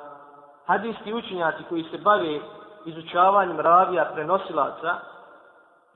hadijski 0.66 1.14
učenjaci 1.14 1.64
koji 1.70 1.84
se 1.84 1.98
bave 1.98 2.40
izučavanjem 2.88 3.60
ravija 3.60 4.12
prenosilaca, 4.14 4.96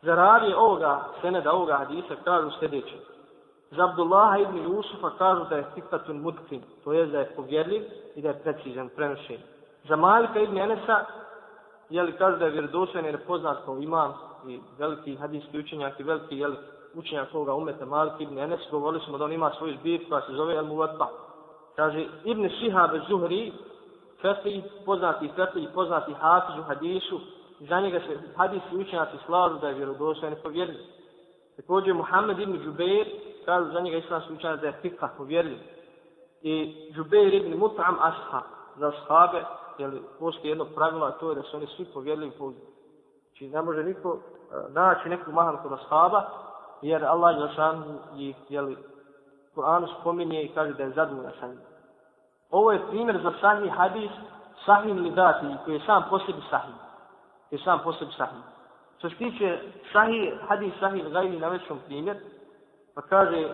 za 0.01 0.15
ravije 0.15 0.57
ovoga 0.57 0.99
seneda, 1.21 1.51
ovoga 1.51 1.77
hadisa, 1.77 2.15
kažu 2.23 2.49
sljedeće. 2.59 2.97
Za 3.71 3.83
Abdullaha 3.83 4.37
ibn 4.37 4.57
Jusufa 4.57 5.09
kažu 5.17 5.45
da 5.49 5.55
je 5.57 5.65
fikatun 5.73 6.17
mutkin, 6.17 6.61
to 6.83 6.93
je 6.93 7.05
da 7.05 7.19
je 7.19 7.35
povjerljiv 7.35 7.83
i 8.15 8.21
da 8.21 8.27
je 8.27 8.39
precizan, 8.43 8.89
prenošen. 8.95 9.37
Za 9.83 9.95
Malika 9.95 10.39
ibn 10.39 10.57
Enesa, 10.57 11.05
jeli 11.89 12.17
kažu 12.17 12.37
da 12.37 12.45
je 12.45 12.51
vjerodosven 12.51 13.05
jer 13.05 13.13
je 13.13 13.25
poznat 13.25 13.57
kao 13.65 13.77
imam 13.77 14.13
i 14.47 14.59
veliki 14.77 15.15
hadijski 15.15 15.59
učenjak 15.59 15.99
i 15.99 16.03
veliki 16.03 16.37
jeli, 16.37 16.57
učenjak 16.95 17.29
svoga 17.29 17.53
umeta 17.53 17.85
Malik 17.85 18.13
ibn 18.19 18.39
Enes, 18.39 18.59
govorili 18.71 19.03
smo 19.05 19.17
da 19.17 19.25
on 19.25 19.31
ima 19.31 19.51
svoju 19.57 19.77
zbir 19.79 20.09
koja 20.09 20.21
se 20.21 20.33
zove 20.33 20.55
Al-Muvatba. 20.55 21.07
Kaže, 21.75 22.05
Ibn 22.23 22.49
Šihab 22.49 22.91
Zuhri, 23.09 23.53
Fethi, 24.21 24.63
poznati 24.85 25.31
Fethi, 25.35 25.67
poznati 25.73 26.13
Hafiz 26.13 26.59
u 26.59 26.63
hadisu, 26.63 27.19
za 27.59 27.79
njega 27.79 27.99
se 27.99 28.19
hadijski 28.37 28.77
učenjaci 28.77 29.17
slažu 29.25 29.59
da 29.59 29.67
je 29.67 29.73
vjerodostojan 29.73 30.33
i 30.33 30.43
povjerljiv. 30.43 30.79
Također 31.55 31.93
Muhammed 31.93 32.39
ibn 32.39 32.63
Džubeir, 32.63 33.07
kažu 33.45 33.71
za 33.71 33.79
njega 33.79 33.97
islamski 33.97 34.33
učenjaci 34.33 34.61
da 34.61 34.67
je 34.67 34.79
fikha 34.81 35.09
povjerljiv. 35.17 35.57
I 36.41 36.75
Džubeir 36.93 37.33
ibn 37.33 37.59
Mut'am 37.59 37.95
Ashab, 37.99 38.43
za 38.77 38.91
shabe, 38.91 39.43
jer 39.77 39.91
postoji 40.19 40.51
jedno 40.51 40.65
pravilo, 40.65 41.05
a 41.05 41.11
to 41.11 41.29
je 41.29 41.35
da 41.35 41.41
su 41.41 41.57
oni 41.57 41.67
svi 41.67 41.85
povjerljivi 41.85 42.31
po 42.37 42.51
Znači 43.41 43.49
ne 43.49 43.61
može 43.61 43.83
niko 43.83 44.17
e, 44.17 44.71
naći 44.73 45.09
neku 45.09 45.31
mahanu 45.31 45.57
kod 45.63 45.73
ashaba, 45.73 46.29
jer 46.81 47.05
Allah 47.05 47.35
je 47.37 47.55
šan 47.55 47.99
ih, 48.17 48.35
jeli, 48.49 48.77
Kur'anu 49.55 49.87
spominje 50.01 50.43
i 50.43 50.53
kaže 50.53 50.73
da 50.73 50.83
je 50.83 50.91
zadovoljna 50.91 51.31
sa 51.39 51.47
njima. 51.47 51.70
Ovo 52.51 52.71
je 52.71 52.87
primjer 52.89 53.21
za 53.23 53.31
sahih 53.41 53.73
hadis, 53.73 54.11
sahih 54.65 54.95
ili 54.95 55.11
dati, 55.11 55.45
koji 55.65 55.75
je 55.75 55.85
sam 55.85 56.03
po 56.09 56.19
sebi 56.19 56.41
sahih. 56.49 56.75
Koji 57.49 57.59
je 57.59 57.63
sam 57.63 57.79
po 57.83 57.93
sebi 57.93 58.11
sahih. 58.17 58.43
Što 58.97 59.09
se 59.09 59.15
tiče 59.15 59.59
sahih, 59.93 60.33
hadis 60.47 60.73
sahih 60.79 61.07
gajli 61.09 61.39
na 61.39 61.47
većom 61.47 61.79
primjer, 61.85 62.17
pa 62.95 63.01
kaže 63.01 63.49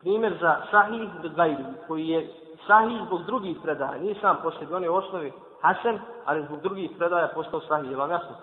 primjer 0.00 0.38
za 0.40 0.56
sahih 0.70 1.08
gajli, 1.36 1.64
koji 1.88 2.08
je 2.08 2.30
sahih 2.66 3.02
zbog 3.06 3.22
drugih 3.22 3.56
predaja, 3.62 3.98
nije 3.98 4.14
sam 4.20 4.36
po 4.42 4.50
sebi, 4.50 4.74
on 4.74 4.82
je 4.82 4.90
u 4.90 4.94
osnovi 4.94 5.32
Hasan, 5.60 6.00
ali 6.24 6.44
zbog 6.46 6.60
drugih 6.60 6.90
predaja 6.98 7.28
postao 7.34 7.60
sahih, 7.60 7.90
je 7.90 7.96
vam 7.96 8.10
jasno? 8.10 8.36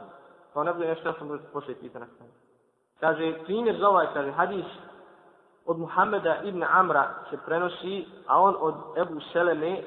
To 0.53 0.63
ne 0.63 0.73
bude 0.73 0.87
nešto, 0.87 1.09
ja 1.09 1.13
sam 1.13 1.27
bude 1.27 1.43
poslije 1.53 1.79
pitana. 1.79 2.05
Kaže, 2.99 3.33
primjer 3.45 3.77
za 3.79 3.89
ovaj, 3.89 4.07
kaže, 4.13 4.31
hadis 4.31 4.65
od 5.67 5.79
Muhameda 5.79 6.35
ibn 6.43 6.63
Amra 6.63 7.13
se 7.29 7.37
prenosi, 7.45 8.07
a 8.27 8.41
on 8.41 8.55
od 8.59 8.75
Ebu 8.97 9.19
Seleme, 9.33 9.83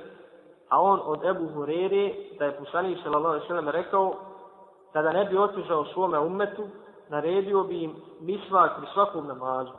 a 0.68 0.80
on 0.80 1.00
od 1.04 1.25
Ebu 1.25 1.49
Hurere, 1.54 2.14
da 2.38 2.44
je 2.44 2.56
poslanik 2.56 2.99
sallallahu 3.02 3.34
alejhi 3.34 3.44
ve 3.44 3.49
sellem 3.49 3.68
rekao, 3.68 4.14
kada 4.92 5.12
ne 5.12 5.25
bi 5.25 5.38
otežao 5.38 5.84
svome 5.84 6.18
umetu, 6.18 6.68
naredio 7.08 7.64
bi 7.64 7.82
im 7.82 7.94
misvak 8.20 8.76
pri 8.76 8.87
svakom 8.94 9.26
namazu. 9.26 9.72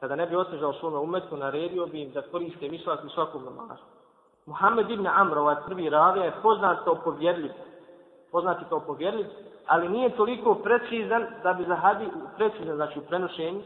Kada 0.00 0.16
ne 0.16 0.26
bi 0.26 0.36
otežao 0.36 0.72
svome 0.72 0.98
umetu, 0.98 1.36
naredio 1.36 1.86
bi 1.86 2.02
im 2.02 2.12
da 2.12 2.22
koriste 2.22 2.68
misvak 2.68 3.00
pri 3.00 3.10
svakom 3.10 3.44
namazu. 3.44 3.82
Muhammed 4.46 4.90
ibn 4.90 5.06
Amr, 5.06 5.38
ovaj 5.38 5.56
prvi 5.66 5.90
ravija, 5.90 6.24
je 6.24 6.34
poznat 6.42 6.84
kao 6.84 6.94
povjerljiv. 6.94 7.52
Poznati 8.32 8.64
kao 8.68 8.80
povjerljiv, 8.80 9.26
ali 9.66 9.88
nije 9.88 10.16
toliko 10.16 10.54
precizan 10.54 11.26
da 11.42 11.52
bi 11.52 11.64
za 11.64 11.74
hadis, 11.74 12.08
precizan 12.36 12.76
znači 12.76 12.98
u 12.98 13.02
prenošenju 13.02 13.62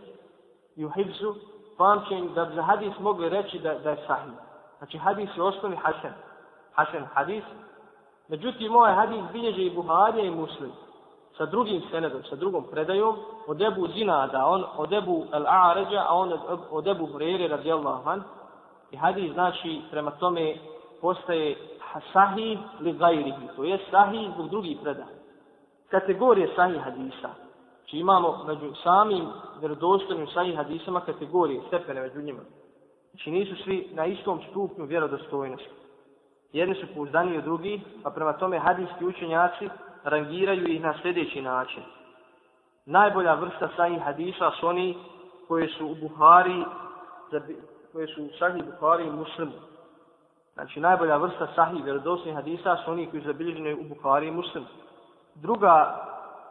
i 0.76 0.84
u 0.84 0.90
hibsu, 0.90 1.34
pamćenju, 1.78 2.30
da 2.34 2.44
bi 2.44 2.54
za 2.54 2.62
hadis 2.62 2.92
mogli 3.00 3.28
reći 3.28 3.58
da, 3.58 3.74
da 3.74 3.90
je 3.90 4.04
sahih. 4.06 4.32
Znači 4.78 4.98
hadis 4.98 5.30
je 5.36 5.42
osnovi 5.42 5.76
hasen. 5.76 6.12
Hasen 6.74 7.04
hadis. 7.14 7.44
Međutim, 8.28 8.76
ovaj 8.76 8.94
hadis 8.94 9.22
bilježe 9.32 9.62
i 9.62 9.74
Buharija 9.74 10.24
i 10.24 10.30
Muslim 10.30 10.72
sa 11.36 11.46
drugim 11.46 11.82
senedom, 11.90 12.22
sa 12.24 12.36
drugom 12.36 12.64
predajom, 12.70 13.16
od 13.46 13.62
Ebu 13.62 13.88
Zinada, 13.88 14.46
on 14.46 14.64
od 14.76 14.92
Ebu 14.92 15.24
Al-A'ređa, 15.32 16.04
a 16.08 16.14
on 16.14 16.32
od, 16.70 16.86
Ebu 16.86 17.06
Hurere 17.06 17.48
radijallahu 17.48 18.08
an. 18.08 18.22
I 18.90 18.96
hadis 18.96 19.32
znači 19.32 19.80
prema 19.90 20.10
tome 20.10 20.54
postaje 21.00 21.56
sahih 22.12 22.58
li 22.80 22.92
gajrihi, 22.92 23.48
to 23.56 23.64
je 23.64 23.78
sahih 23.90 24.30
zbog 24.34 24.48
drugih 24.48 24.78
predaja 24.82 25.18
kategorije 25.90 26.48
sahih 26.56 26.80
hadisa. 26.80 27.28
Znači 27.88 27.98
imamo 27.98 28.44
među 28.46 28.74
samim 28.82 29.26
vjerodostojnim 29.60 30.26
sahih 30.26 30.56
hadisama 30.56 31.00
kategorije, 31.00 31.62
stepene 31.66 32.00
među 32.00 32.22
njima. 32.22 32.40
Znači 33.10 33.30
nisu 33.30 33.62
svi 33.64 33.88
na 33.92 34.06
istom 34.06 34.40
stupnju 34.50 34.84
vjerodostojnosti. 34.84 35.70
Jedni 36.52 36.74
su 36.74 36.86
pouzdani 36.94 37.38
od 37.38 37.44
drugi, 37.44 37.80
a 38.04 38.10
prema 38.10 38.32
tome 38.32 38.58
hadijski 38.58 39.04
učenjaci 39.04 39.68
rangiraju 40.04 40.68
ih 40.68 40.82
na 40.82 40.94
sljedeći 41.02 41.42
način. 41.42 41.82
Najbolja 42.86 43.34
vrsta 43.34 43.68
sahih 43.76 44.02
hadisa 44.02 44.50
su 44.60 44.66
oni 44.66 44.96
koje 45.48 45.68
su 45.68 45.86
u 45.86 45.94
Buhari, 45.94 46.64
koje 47.92 48.06
su 48.06 48.24
u 48.24 48.28
sahih 48.38 48.64
Buhari 48.64 49.06
i 49.06 49.10
muslimu. 49.10 49.52
Znači 50.54 50.80
najbolja 50.80 51.16
vrsta 51.16 51.48
sahih 51.54 51.84
vjerodostojnih 51.84 52.36
hadisa 52.36 52.76
su 52.84 52.90
oni 52.90 53.06
koji 53.06 53.22
su 53.22 53.26
zabilježeni 53.26 53.74
u 53.74 53.94
Buhari 53.94 54.28
i 54.28 54.30
muslimu 54.30 54.66
druga 55.42 56.04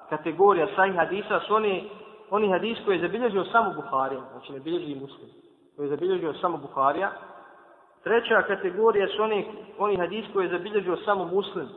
kategorija 0.09 0.67
sahih 0.75 0.95
hadisa 0.95 1.39
su 1.47 1.55
oni, 1.55 1.89
oni 2.29 2.51
hadis 2.51 2.77
koji 2.85 2.95
je 2.95 3.01
zabilježio 3.01 3.45
samo 3.45 3.73
Buharija, 3.73 4.21
znači 4.31 4.53
ne 4.53 4.59
bilježi 4.59 4.91
i 4.91 4.99
muslim, 4.99 5.29
koji 5.75 5.85
je 5.85 5.89
zabilježio 5.89 6.33
samo 6.33 6.57
Buharija. 6.57 7.11
Treća 8.03 8.41
kategorija 8.41 9.07
su 9.07 9.23
oni, 9.23 9.45
oni 9.77 9.97
hadis 9.97 10.25
koji 10.33 10.45
je 10.45 10.57
zabilježio 10.57 10.97
samo 11.05 11.25
muslim. 11.25 11.67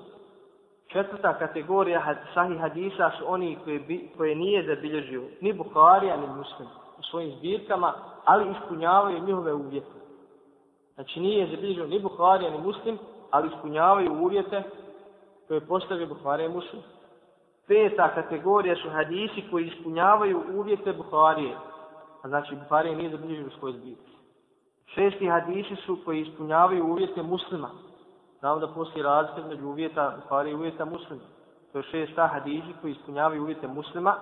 Četvrta 0.87 1.39
kategorija 1.39 2.01
had, 2.01 2.17
sahih 2.35 2.61
hadisa 2.61 3.11
su 3.19 3.25
oni 3.27 3.59
koji, 3.65 3.79
bi, 3.79 4.11
koje 4.17 4.35
nije 4.35 4.67
zabilježio 4.67 5.23
ni 5.41 5.53
Buharija 5.53 6.17
ni 6.17 6.27
muslim 6.27 6.69
u 6.99 7.03
svojim 7.03 7.39
zbirkama, 7.39 7.93
ali 8.25 8.51
ispunjavaju 8.51 9.25
njihove 9.25 9.55
uvjete. 9.55 10.01
Znači 10.95 11.21
nije 11.21 11.47
zabilježio 11.47 11.87
ni 11.87 12.01
Buharija 12.01 12.51
ni 12.51 12.59
muslim, 12.59 12.99
ali 13.31 13.49
ispunjavaju 13.49 14.13
uvjete 14.13 14.63
koje 15.49 15.61
postavio 15.61 16.07
Buharija 16.07 16.49
i 16.49 16.53
muslim 16.53 16.83
peta 17.71 18.09
kategorija 18.15 18.77
su 18.77 18.91
hadisi 18.91 19.43
koji 19.51 19.67
ispunjavaju 19.67 20.43
uvjete 20.55 20.93
Buharije. 20.93 21.57
A 22.23 22.29
znači 22.29 22.55
Buharije 22.55 22.97
nije 22.97 23.11
zabilježio 23.11 23.47
u 23.47 23.59
svojoj 23.59 23.79
zbirci. 23.79 24.11
Šesti 24.87 25.29
hadisi 25.29 25.77
su 25.77 25.99
koji 26.05 26.21
ispunjavaju 26.21 26.87
uvjete 26.87 27.23
muslima. 27.23 27.71
Znamo 28.41 28.61
da 28.61 28.69
postoji 28.69 29.03
razlika 29.03 29.49
među 29.49 29.67
uvjeta 29.67 30.17
Buharije 30.17 30.53
i 30.53 30.55
uvjeta 30.55 30.85
muslima. 30.85 31.23
To 31.73 31.79
je 31.79 31.85
šesta 31.91 32.27
hadisi 32.27 32.73
koji 32.81 32.93
ispunjavaju 32.93 33.43
uvjete 33.43 33.69
muslima. 33.69 34.15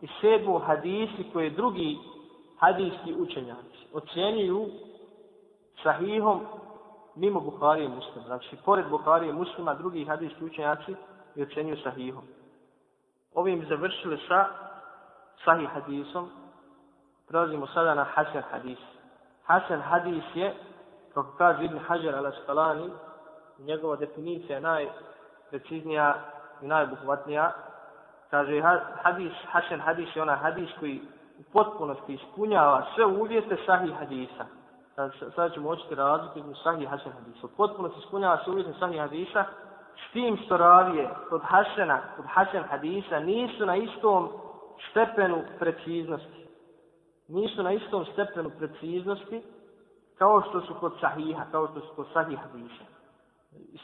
I 0.00 0.06
sedmo 0.20 0.58
hadisi 0.58 1.24
koje 1.32 1.50
drugi 1.50 1.98
hadijski 2.58 3.14
učenjaci 3.14 3.86
ocjenjuju 3.92 4.66
sahihom 5.82 6.40
mimo 7.16 7.40
Buharije 7.40 7.86
i 7.86 7.94
muslima. 7.96 8.26
Znači, 8.26 8.56
pored 8.64 8.84
Buharije 8.90 9.30
i 9.30 9.32
muslima, 9.32 9.74
drugi 9.74 10.04
hadijski 10.04 10.44
učenjaci 10.44 10.94
i 11.36 11.42
ocjenjuju 11.42 11.76
sahihom 11.82 12.24
ovim 13.34 13.66
završili 13.68 14.20
sa 14.28 14.48
sahih 15.44 15.68
hadisom. 15.68 16.30
Prelazimo 17.28 17.66
sada 17.66 17.94
na 17.94 18.04
Hasan 18.04 18.42
hadis. 18.50 18.78
Hasan 19.44 19.80
hadis 19.80 20.24
je, 20.34 20.54
kako 21.14 21.32
kaže 21.38 21.64
Ibn 21.64 21.78
Hajar 21.78 22.14
al-Asqalani, 22.14 22.90
njegova 23.58 23.96
definicija 23.96 24.56
je 24.56 24.60
najpreciznija 24.60 26.14
i 26.62 26.66
najbuhvatnija. 26.66 27.52
Kaže, 28.30 28.60
hadis, 29.02 29.32
Hasan 29.52 29.80
hadis 29.80 30.16
je 30.16 30.22
onaj 30.22 30.36
hadis 30.36 30.70
koji 30.80 31.02
u 31.38 31.42
potpunosti 31.52 32.14
ispunjava 32.14 32.86
sve 32.94 33.06
uvjete 33.06 33.56
sahih 33.66 33.94
hadisa. 33.94 34.44
Sada 35.34 35.50
ćemo 35.50 35.68
očiti 35.68 35.94
razliku 35.94 36.38
između 36.38 36.60
sahih 36.62 36.82
i 36.82 36.86
hasan 36.86 37.12
hadisa. 37.12 37.46
U 37.46 37.56
potpunosti 37.56 37.98
ispunjava 37.98 38.38
sve 38.44 38.52
uvjete 38.52 38.72
sahih 38.78 39.00
hadisa, 39.00 39.44
s 39.96 40.12
tim 40.12 40.36
što 40.44 40.56
ravije 40.56 41.10
kod 41.28 41.42
Hašena, 41.44 42.00
kod 42.16 42.24
Hašen 42.28 42.62
hadisa, 42.62 43.20
nisu 43.20 43.66
na 43.66 43.76
istom 43.76 44.28
stepenu 44.90 45.42
preciznosti. 45.58 46.46
Nisu 47.28 47.62
na 47.62 47.72
istom 47.72 48.04
stepenu 48.04 48.50
preciznosti 48.58 49.42
kao 50.18 50.42
što 50.48 50.60
su 50.60 50.74
kod 50.80 50.92
Sahiha, 51.00 51.44
kao 51.50 51.68
što 51.68 51.80
su 51.80 51.94
kod 51.96 52.06
Sahih 52.12 52.38
hadisa. 52.38 52.84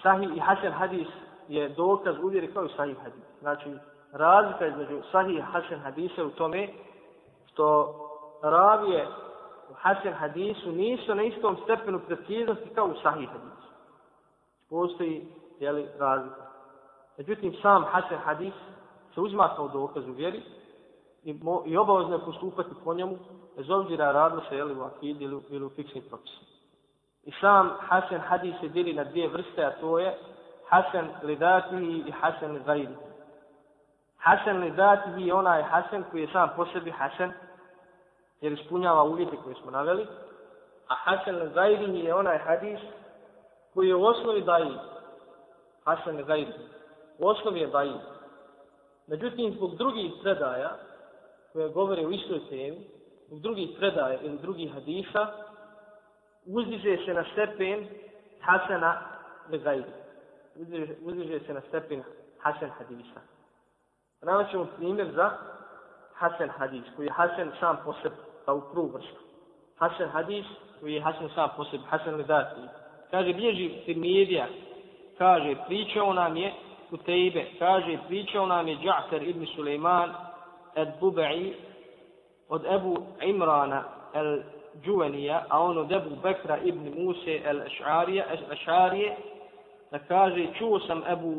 Sahih 0.03 0.37
i 0.37 0.41
Hašen 0.41 0.73
hadis 0.73 1.09
je 1.49 1.69
dokaz 1.69 2.17
uvjeri 2.23 2.53
kao 2.53 2.65
i 2.65 2.77
Sahih 2.77 2.97
hadis. 2.99 3.25
Znači, 3.41 3.71
razlika 4.13 4.67
između 4.67 5.03
Sahih 5.13 5.39
i 5.39 5.41
Hašen 5.41 5.81
hadisa 5.81 6.25
u 6.25 6.31
tome 6.31 6.69
što 7.47 7.95
ravije 8.43 9.07
u 9.71 9.75
Hašen 9.75 10.13
hadisu 10.13 10.73
nisu 10.73 11.15
na 11.15 11.23
istom 11.23 11.57
stepenu 11.65 12.01
preciznosti 12.07 12.71
kao 12.75 12.87
u 12.87 12.95
Sahih 13.03 13.29
hadisu. 13.29 13.69
Postoji 14.71 15.29
jeli, 15.61 15.89
razlika. 15.99 16.47
Međutim, 17.19 17.55
sam 17.63 17.85
Hasan 17.85 18.19
hadis 18.19 18.55
se 19.15 19.21
uzma 19.21 19.53
kao 19.57 19.69
dokaz 19.69 20.09
u 20.09 20.13
vjeri 20.13 20.43
i, 21.25 21.35
mo, 21.35 21.63
i 21.67 21.77
obavezno 21.77 22.15
je 22.15 22.25
postupati 22.25 22.71
po 22.85 22.95
njemu, 22.95 23.19
bez 23.57 23.71
obzira 23.71 24.13
radilo 24.13 24.43
se 24.49 24.57
jeli, 24.57 24.75
u 24.75 24.83
akid 24.83 25.21
ili, 25.21 25.41
ili 25.49 25.65
u 25.65 25.71
fiksni 25.71 26.01
propis. 26.01 26.33
I 27.23 27.33
sam 27.41 27.71
Hasan 27.79 28.21
hadis 28.21 28.55
se 28.61 28.69
dili 28.69 28.93
na 28.93 29.05
dvije 29.05 29.29
vrste, 29.29 29.65
a 29.65 29.81
to 29.81 29.99
je 29.99 30.19
Hasan 30.69 31.09
li 31.23 31.37
datihi 31.37 32.05
i 32.07 32.11
Hasan 32.11 32.53
li 32.53 32.63
gajrihi. 32.67 32.95
Hasan 34.19 34.59
li 34.59 34.71
datihi 34.71 35.27
je 35.27 35.35
onaj 35.35 35.63
Hasan 35.63 36.05
koji 36.11 36.21
je 36.21 36.29
sam 36.33 36.49
po 36.57 36.67
sebi 36.67 36.91
Hasan, 36.91 37.33
jer 38.41 38.53
ispunjava 38.53 39.03
uvjete 39.03 39.37
koje 39.37 39.55
smo 39.55 39.71
naveli, 39.71 40.07
a 40.89 40.95
Hasan 40.95 41.37
li 41.37 41.51
gajrihi 41.55 42.05
je 42.05 42.15
onaj 42.15 42.39
hadis 42.39 42.81
koji 43.75 43.89
je 43.89 43.95
u 43.95 44.05
osnovi 44.05 44.43
daji. 44.43 44.79
Hasan 45.87 46.17
li. 46.17 46.47
U 47.19 47.29
osnovi 47.29 47.61
je 47.61 47.67
daji. 47.67 47.95
Međutim, 49.07 49.53
zbog 49.53 49.77
drugih 49.77 50.13
predaja, 50.23 50.79
koje 51.53 51.69
govore 51.69 52.07
u 52.07 52.13
istoj 52.13 52.41
temi, 52.49 52.87
zbog 53.27 53.41
drugih 53.41 53.69
predaja 53.79 54.21
ili 54.21 54.39
drugih 54.39 54.73
hadisa, 54.73 55.27
uzdiže 56.47 56.97
se 57.05 57.15
na 57.15 57.25
stepen 57.33 57.89
Hasana 58.41 59.01
legajri. 59.51 59.93
Uzdiže, 60.57 60.95
uzdiže 61.05 61.41
se 61.47 61.55
na 61.55 61.61
stepen 61.69 62.03
Hasan 62.39 62.71
hadisa. 62.71 63.21
Nama 64.23 64.45
ćemo 64.51 64.67
primjer 64.77 65.13
za 65.15 65.31
Hasan 66.15 66.49
hadis, 66.49 66.85
koji 66.97 67.07
je 67.07 67.13
Hasan 67.13 67.53
sam 67.61 67.77
po 67.85 67.95
sebi, 68.03 68.17
pa 68.45 68.53
u 68.53 68.61
prvu 68.73 68.87
vrstu. 68.87 69.21
Hasan 69.77 70.09
hadis, 70.09 70.47
koji 70.81 70.95
je 70.95 71.01
Hasan 71.01 71.29
sam 71.35 71.49
po 71.57 71.65
sebi, 71.65 71.85
Hasan 71.89 72.15
legati. 72.15 72.61
Kaže, 73.11 73.33
bježi 73.33 73.83
Tirmidija, 73.87 74.47
kaže, 75.19 75.55
pričao 75.67 76.13
nam 76.13 76.37
je 76.37 76.53
u 76.91 76.97
kaže, 77.59 77.99
pričao 78.09 78.47
nam 78.47 78.69
je 78.69 78.77
Dža'far 78.77 79.29
ibn 79.29 79.47
Suleiman, 79.47 80.15
Ed 80.75 80.89
Bubai, 81.01 81.55
od 82.49 82.65
Ebu 82.65 82.97
Imrana, 83.23 83.85
el 84.15 84.43
Džuvenija, 84.85 85.45
a 85.49 85.63
on 85.63 85.79
od 85.79 85.93
Ebu 85.93 86.17
Bekra 86.23 86.59
ibn 86.59 87.05
Muse 87.05 87.41
el 87.45 87.61
Ešarije, 88.53 89.17
da 89.91 89.99
kaže, 89.99 90.47
čuo 90.59 90.81
sam 90.81 91.03
Ebu 91.09 91.35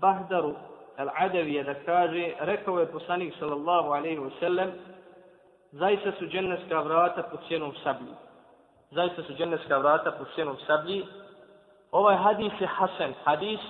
Bahdaru 0.00 0.54
el 0.98 1.08
Adavije, 1.14 1.64
da 1.64 1.74
kaže, 1.74 2.32
rekao 2.40 2.78
je 2.80 2.86
poslanik 2.86 3.34
sallallahu 3.38 3.88
alaihi 3.88 4.18
wa 4.18 4.30
sallam, 4.40 4.70
zaista 5.72 6.12
su 6.18 6.26
dženneska 6.26 6.80
vrata 6.80 7.22
pod 7.22 7.40
sjenom 7.48 7.72
sablji. 7.82 8.14
Zaista 8.90 9.22
su 9.22 9.34
dženneska 9.34 9.78
vrata 9.78 10.12
pod 10.12 10.26
sjenom 10.34 10.56
sablji. 10.66 11.04
Ovaj 11.92 12.16
hadis 12.16 12.52
je 12.60 12.66
Hasan, 12.66 13.14
hadis, 13.24 13.60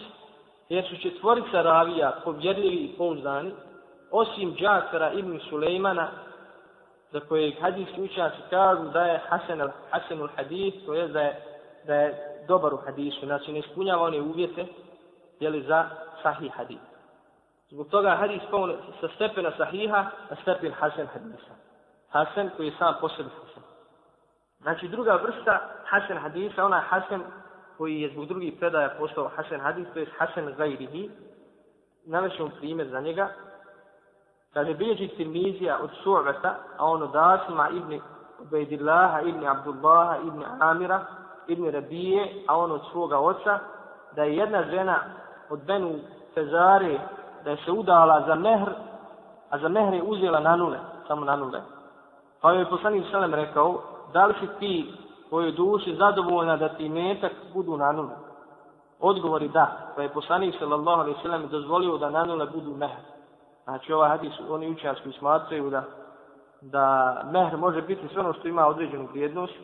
jer 0.68 0.84
su 0.88 0.96
četvorica 1.02 1.62
ravija 1.62 2.20
povjerljivi 2.24 2.76
i 2.76 2.94
pouzdani, 2.98 3.52
osim 4.10 4.54
Džakara 4.56 5.12
ibn 5.12 5.40
Sulejmana, 5.50 6.08
za 7.12 7.20
koje 7.20 7.56
hadijski 7.60 8.02
učenjaci 8.02 8.36
kažu 8.50 8.82
da 8.82 9.02
je 9.04 9.20
Hasan 9.90 10.20
al-hadis 10.20 10.74
to 10.86 10.94
je 10.94 11.08
da 11.08 11.20
je, 11.20 11.42
da 11.86 11.94
je 11.94 12.38
dobar 12.48 12.74
u 12.74 12.76
hadisu, 12.76 13.26
znači 13.26 13.52
ne 13.52 13.58
ispunjava 13.58 14.02
one 14.02 14.20
uvjete 14.20 14.66
jeli, 15.40 15.62
za 15.62 15.88
sahih 16.22 16.52
hadis. 16.52 16.78
Zbog 17.70 17.88
toga 17.88 18.16
hadis 18.16 18.42
pao 18.50 18.68
sa 19.00 19.08
stepena 19.14 19.52
sahiha 19.56 20.06
na 20.30 20.36
stepen 20.42 20.72
Hasan 20.72 21.06
hadisa. 21.06 21.54
Hasan 22.08 22.50
koji 22.56 22.66
je 22.66 22.72
sam 22.78 22.94
posebno 23.00 23.30
Hasan. 23.40 23.62
Znači 24.60 24.88
druga 24.88 25.14
vrsta 25.14 25.60
Hasan 25.84 26.18
hadisa, 26.18 26.64
ona 26.64 26.76
je 26.76 26.82
Hasan 26.82 27.22
koji 27.78 28.00
je 28.00 28.10
zbog 28.10 28.26
drugih 28.26 28.54
predaja 28.58 28.94
postao 28.98 29.30
Hasan 29.36 29.60
hadis, 29.60 29.86
to 29.94 29.98
je 29.98 30.06
Hasan 30.18 30.54
Zajrihi. 30.56 31.10
Navešemo 32.06 32.50
primjer 32.58 32.88
za 32.88 33.00
njega. 33.00 33.28
Kaže, 34.52 34.74
bilježi 34.74 35.08
Tirmizija 35.08 35.78
od 35.82 35.90
Su'vata, 36.04 36.54
a 36.76 36.84
on 36.84 37.02
od 37.02 37.16
Asma 37.16 37.68
ibn 37.68 38.00
Ubejdillaha, 38.38 39.20
ibn 39.20 39.46
Abdullaha, 39.46 40.16
ibn 40.26 40.44
Amira, 40.60 41.04
ibn 41.46 41.70
Rabije, 41.70 42.44
a 42.46 42.58
on 42.58 42.72
od 42.72 42.80
svoga 42.92 43.18
oca, 43.18 43.58
da 44.16 44.22
je 44.22 44.36
jedna 44.36 44.62
žena 44.62 44.98
od 45.50 45.64
Benu 45.64 45.98
Fezare, 46.34 46.98
da 47.44 47.50
je 47.50 47.56
se 47.64 47.72
udala 47.72 48.24
za 48.26 48.34
mehr, 48.34 48.68
a 49.50 49.58
za 49.58 49.68
mehr 49.68 49.94
je 49.94 50.02
uzela 50.02 50.40
na 50.40 50.56
nule, 50.56 50.78
samo 51.08 51.24
na 51.24 51.36
nule. 51.36 51.60
Pa 52.40 52.52
je 52.52 52.70
poslanik 52.70 53.04
Selem 53.10 53.34
rekao, 53.34 53.82
da 54.12 54.26
li 54.26 54.34
si 54.40 54.48
ti 54.58 54.92
tvojoj 55.28 55.52
duši 55.52 55.94
zadovoljna 55.94 56.56
da 56.56 56.68
ti 56.68 56.88
metak 56.88 57.32
budu 57.54 57.76
na 57.76 57.92
nule? 57.92 58.16
Odgovori 59.00 59.48
da, 59.48 59.92
pa 59.96 60.02
je 60.02 60.12
poslanik 60.12 60.54
sallallahu 60.58 61.00
alaihi 61.00 61.22
sallam 61.22 61.48
dozvolio 61.48 61.98
da 61.98 62.10
na 62.10 62.24
nule 62.24 62.46
budu 62.46 62.76
mehr. 62.76 63.00
Znači 63.64 63.92
ovaj 63.92 64.08
hadis, 64.08 64.32
oni 64.48 64.70
učenjaci 64.70 65.12
smatraju 65.18 65.70
da, 65.70 65.84
da 66.60 67.16
mehr 67.32 67.56
može 67.56 67.82
biti 67.82 68.08
sve 68.08 68.20
ono 68.20 68.32
što 68.32 68.48
ima 68.48 68.66
određenu 68.66 69.08
vrijednost, 69.12 69.54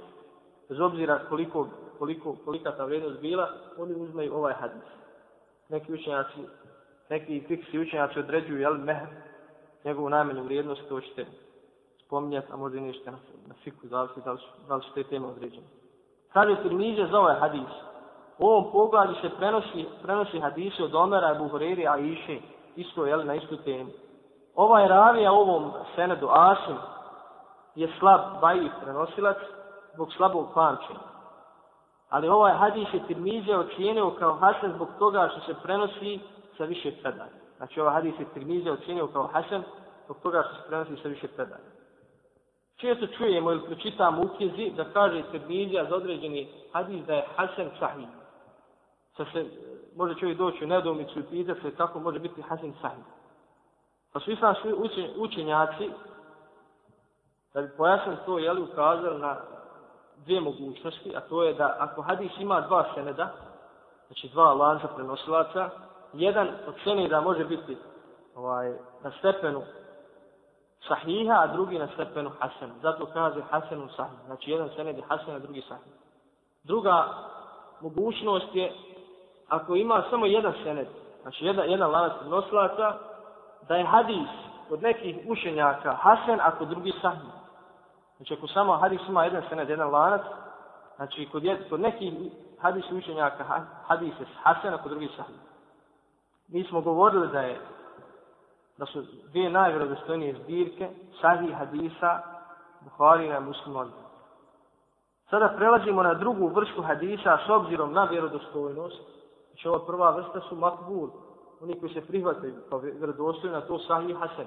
bez 0.69 0.81
obzira 0.81 1.19
koliko, 1.29 1.69
koliko, 1.99 2.37
kolika 2.45 2.77
ta 2.77 2.85
vrijednost 2.85 3.21
bila, 3.21 3.49
oni 3.79 3.95
uzmeju 3.95 4.35
ovaj 4.35 4.53
hadis. 4.53 4.83
Neki 5.69 5.93
učenjaci, 5.93 6.39
neki 7.11 7.45
fiksi 7.49 7.79
učenjaci 7.79 8.19
određuju, 8.19 8.61
jel, 8.61 8.75
mehr, 8.75 9.07
njegovu 9.85 10.09
najmanju 10.09 10.43
vrijednost, 10.45 10.89
to 10.89 11.01
ćete 11.01 11.27
spominjati, 12.07 12.53
a 12.53 12.57
možda 12.57 12.79
i 12.79 12.81
nešto 12.81 13.11
na, 13.11 13.17
na 13.47 13.55
fiku, 13.65 13.87
zavisi 13.87 14.21
da 14.25 14.33
li, 14.33 14.39
da 14.69 14.77
li 14.77 14.83
su 14.83 14.95
te 14.95 15.05
teme 15.05 15.27
određene. 15.27 15.67
Kaže 16.33 16.63
Tirmiđe 16.63 17.07
za 17.07 17.19
ovaj 17.19 17.41
hadis. 17.41 17.71
U 18.39 18.47
ovom 18.47 18.73
pogledu 18.73 19.15
se 19.15 19.31
prenosi, 19.37 19.87
prenosi 20.03 20.41
hadise 20.41 20.85
od 20.85 20.95
Omera, 20.95 21.35
Buhuriri, 21.35 21.87
a 21.87 21.99
Iše, 21.99 22.39
isto 22.77 23.07
je 23.07 23.25
na 23.25 23.35
istu 23.35 23.57
temu. 23.57 23.91
Ovaj 24.55 24.89
ravija 24.89 25.33
ovom 25.33 25.73
senedu 25.95 26.29
Asim 26.31 26.77
je 27.75 27.89
slab 27.99 28.21
bajiv 28.41 28.71
prenosilac 28.83 29.37
zbog 29.95 30.13
slabog 30.13 30.49
pamćenja. 30.55 30.99
Ali 32.09 32.29
ovaj 32.29 32.53
hadis 32.53 32.89
je 32.93 33.07
Tirmiđe 33.07 33.57
ocijenio 33.57 34.11
kao 34.11 34.35
Hasan 34.35 34.73
zbog 34.75 34.89
toga 34.99 35.29
što 35.29 35.41
se 35.41 35.61
prenosi 35.63 36.21
sa 36.57 36.65
više 36.65 36.93
predanja. 37.03 37.31
Znači 37.57 37.81
ovaj 37.81 37.95
hadis 37.95 38.15
je 38.21 38.27
Tirmiđe 38.35 38.71
ocijenio 38.71 39.07
kao 39.07 39.27
Hasan 39.27 39.63
zbog 40.05 40.17
toga 40.23 40.43
što 40.43 40.55
se 40.55 40.69
prenosi 40.69 41.03
sa 41.03 41.09
više 41.09 41.29
predanja. 41.29 41.74
Često 42.77 43.07
čujemo 43.07 43.53
ili 43.53 43.67
pročitamo 43.67 44.23
u 44.23 44.37
knjizi 44.37 44.71
da 44.77 44.85
kaže 44.93 45.23
Tirmize 45.31 45.85
za 45.89 45.97
određeni 45.97 46.49
hadis 46.73 47.07
da 47.07 47.15
je 47.15 47.27
Hasan 47.37 47.71
sahih. 47.79 48.09
Sa 49.17 49.25
se 49.33 49.47
može 49.97 50.15
čovjek 50.15 50.39
doći 50.39 50.65
u 50.65 50.69
nedomicu 50.69 51.19
i 51.19 51.23
pitati 51.23 51.61
se 51.61 51.77
kako 51.77 52.01
može 52.01 52.19
biti 52.19 52.43
Hasan 52.43 52.73
Sahih. 52.81 53.05
Pa 54.13 54.21
su 54.21 54.31
islamski 54.31 54.69
učenjaci, 55.17 55.91
da 57.55 57.63
bi 57.63 57.77
pojasnili 57.77 58.19
to, 58.27 58.39
jeli, 58.39 58.63
ukazali 58.63 59.21
na 59.21 59.37
dvije 60.25 60.41
mogućnosti, 60.41 61.17
a 61.17 61.21
to 61.21 61.43
je 61.43 61.55
da 61.55 61.77
ako 61.79 62.03
hadis 62.03 62.33
ima 62.39 62.61
dva 62.61 62.95
seneda, 62.95 63.33
znači 64.07 64.29
dva 64.29 64.53
lanca 64.53 64.89
prenosilaca, 64.89 65.71
jedan 66.13 66.49
od 66.67 66.75
seneda 66.85 67.21
može 67.21 67.45
biti 67.45 67.77
ovaj, 68.35 68.73
na 69.03 69.11
stepenu 69.19 69.63
sahiha, 70.89 71.35
a 71.35 71.47
drugi 71.47 71.79
na 71.79 71.89
stepenu 71.95 72.31
hasen. 72.41 72.71
Zato 72.83 73.07
kaže 73.07 73.43
hasenu 73.51 73.89
sahih. 73.97 74.19
Znači 74.27 74.51
jedan 74.51 74.69
sened 74.77 74.97
je 74.97 75.05
hasen, 75.09 75.35
a 75.35 75.39
drugi 75.39 75.63
sahih. 75.69 75.93
Druga 76.65 77.09
mogućnost 77.81 78.55
je 78.55 78.73
ako 79.49 79.75
ima 79.75 80.03
samo 80.11 80.27
jedan 80.27 80.53
sened, 80.65 80.87
znači 81.23 81.47
jedan, 81.47 81.71
jedan 81.71 81.91
lanac 81.91 82.13
nosilaca, 82.27 82.99
da 83.69 83.77
je 83.77 83.85
hadis 83.85 84.29
kod 84.69 84.83
nekih 84.83 85.17
učenjaka 85.29 85.93
hasen, 85.93 86.41
a 86.41 86.51
kod 86.51 86.69
drugi 86.69 86.93
sahih. 87.03 87.33
Znači 88.17 88.35
ako 88.35 88.47
samo 88.47 88.77
hadis 88.77 89.01
ima 89.09 89.25
jedan 89.25 89.43
sened, 89.49 89.69
jedan 89.69 89.91
lanac, 89.91 90.23
znači 90.97 91.29
kod, 91.33 91.45
jed, 91.45 91.69
kod 91.69 91.81
nekih 91.81 92.13
hadis 92.61 92.85
učenjaka 92.93 93.45
hadis 93.87 94.15
je 94.21 94.27
hasen, 94.43 94.75
a 94.75 94.83
kod 94.83 94.91
drugi 94.91 95.09
sahih. 95.17 95.37
Mi 96.49 96.65
smo 96.65 96.81
govorili 96.81 97.29
da 97.29 97.41
je 97.41 97.61
da 98.79 98.87
su 98.87 99.03
dvije 99.31 99.51
najvjerodostojnije 99.51 100.35
zbirke 100.43 100.89
sahih 101.21 101.55
hadisa 101.57 102.21
Buharija 102.81 103.39
i 103.39 103.45
Muslim 103.45 103.93
Sada 105.31 105.55
prelazimo 105.57 106.03
na 106.03 106.15
drugu 106.15 106.49
vrstu 106.49 106.83
hadisa 106.83 107.39
s 107.47 107.51
obzirom 107.51 107.93
na 107.93 108.05
vjerodostojnost 108.05 109.15
Znači 109.55 109.69
ova 109.69 109.87
prva 109.87 110.11
vrsta 110.11 110.41
su 110.41 110.57
makbul, 110.57 111.09
oni 111.61 111.81
koji 111.81 111.95
se 111.95 112.07
prihvataju 112.07 112.55
kao 112.69 112.79
vjerodostojna, 112.79 113.61
to 113.61 113.79
sahih 113.79 114.17
hasan. 114.17 114.47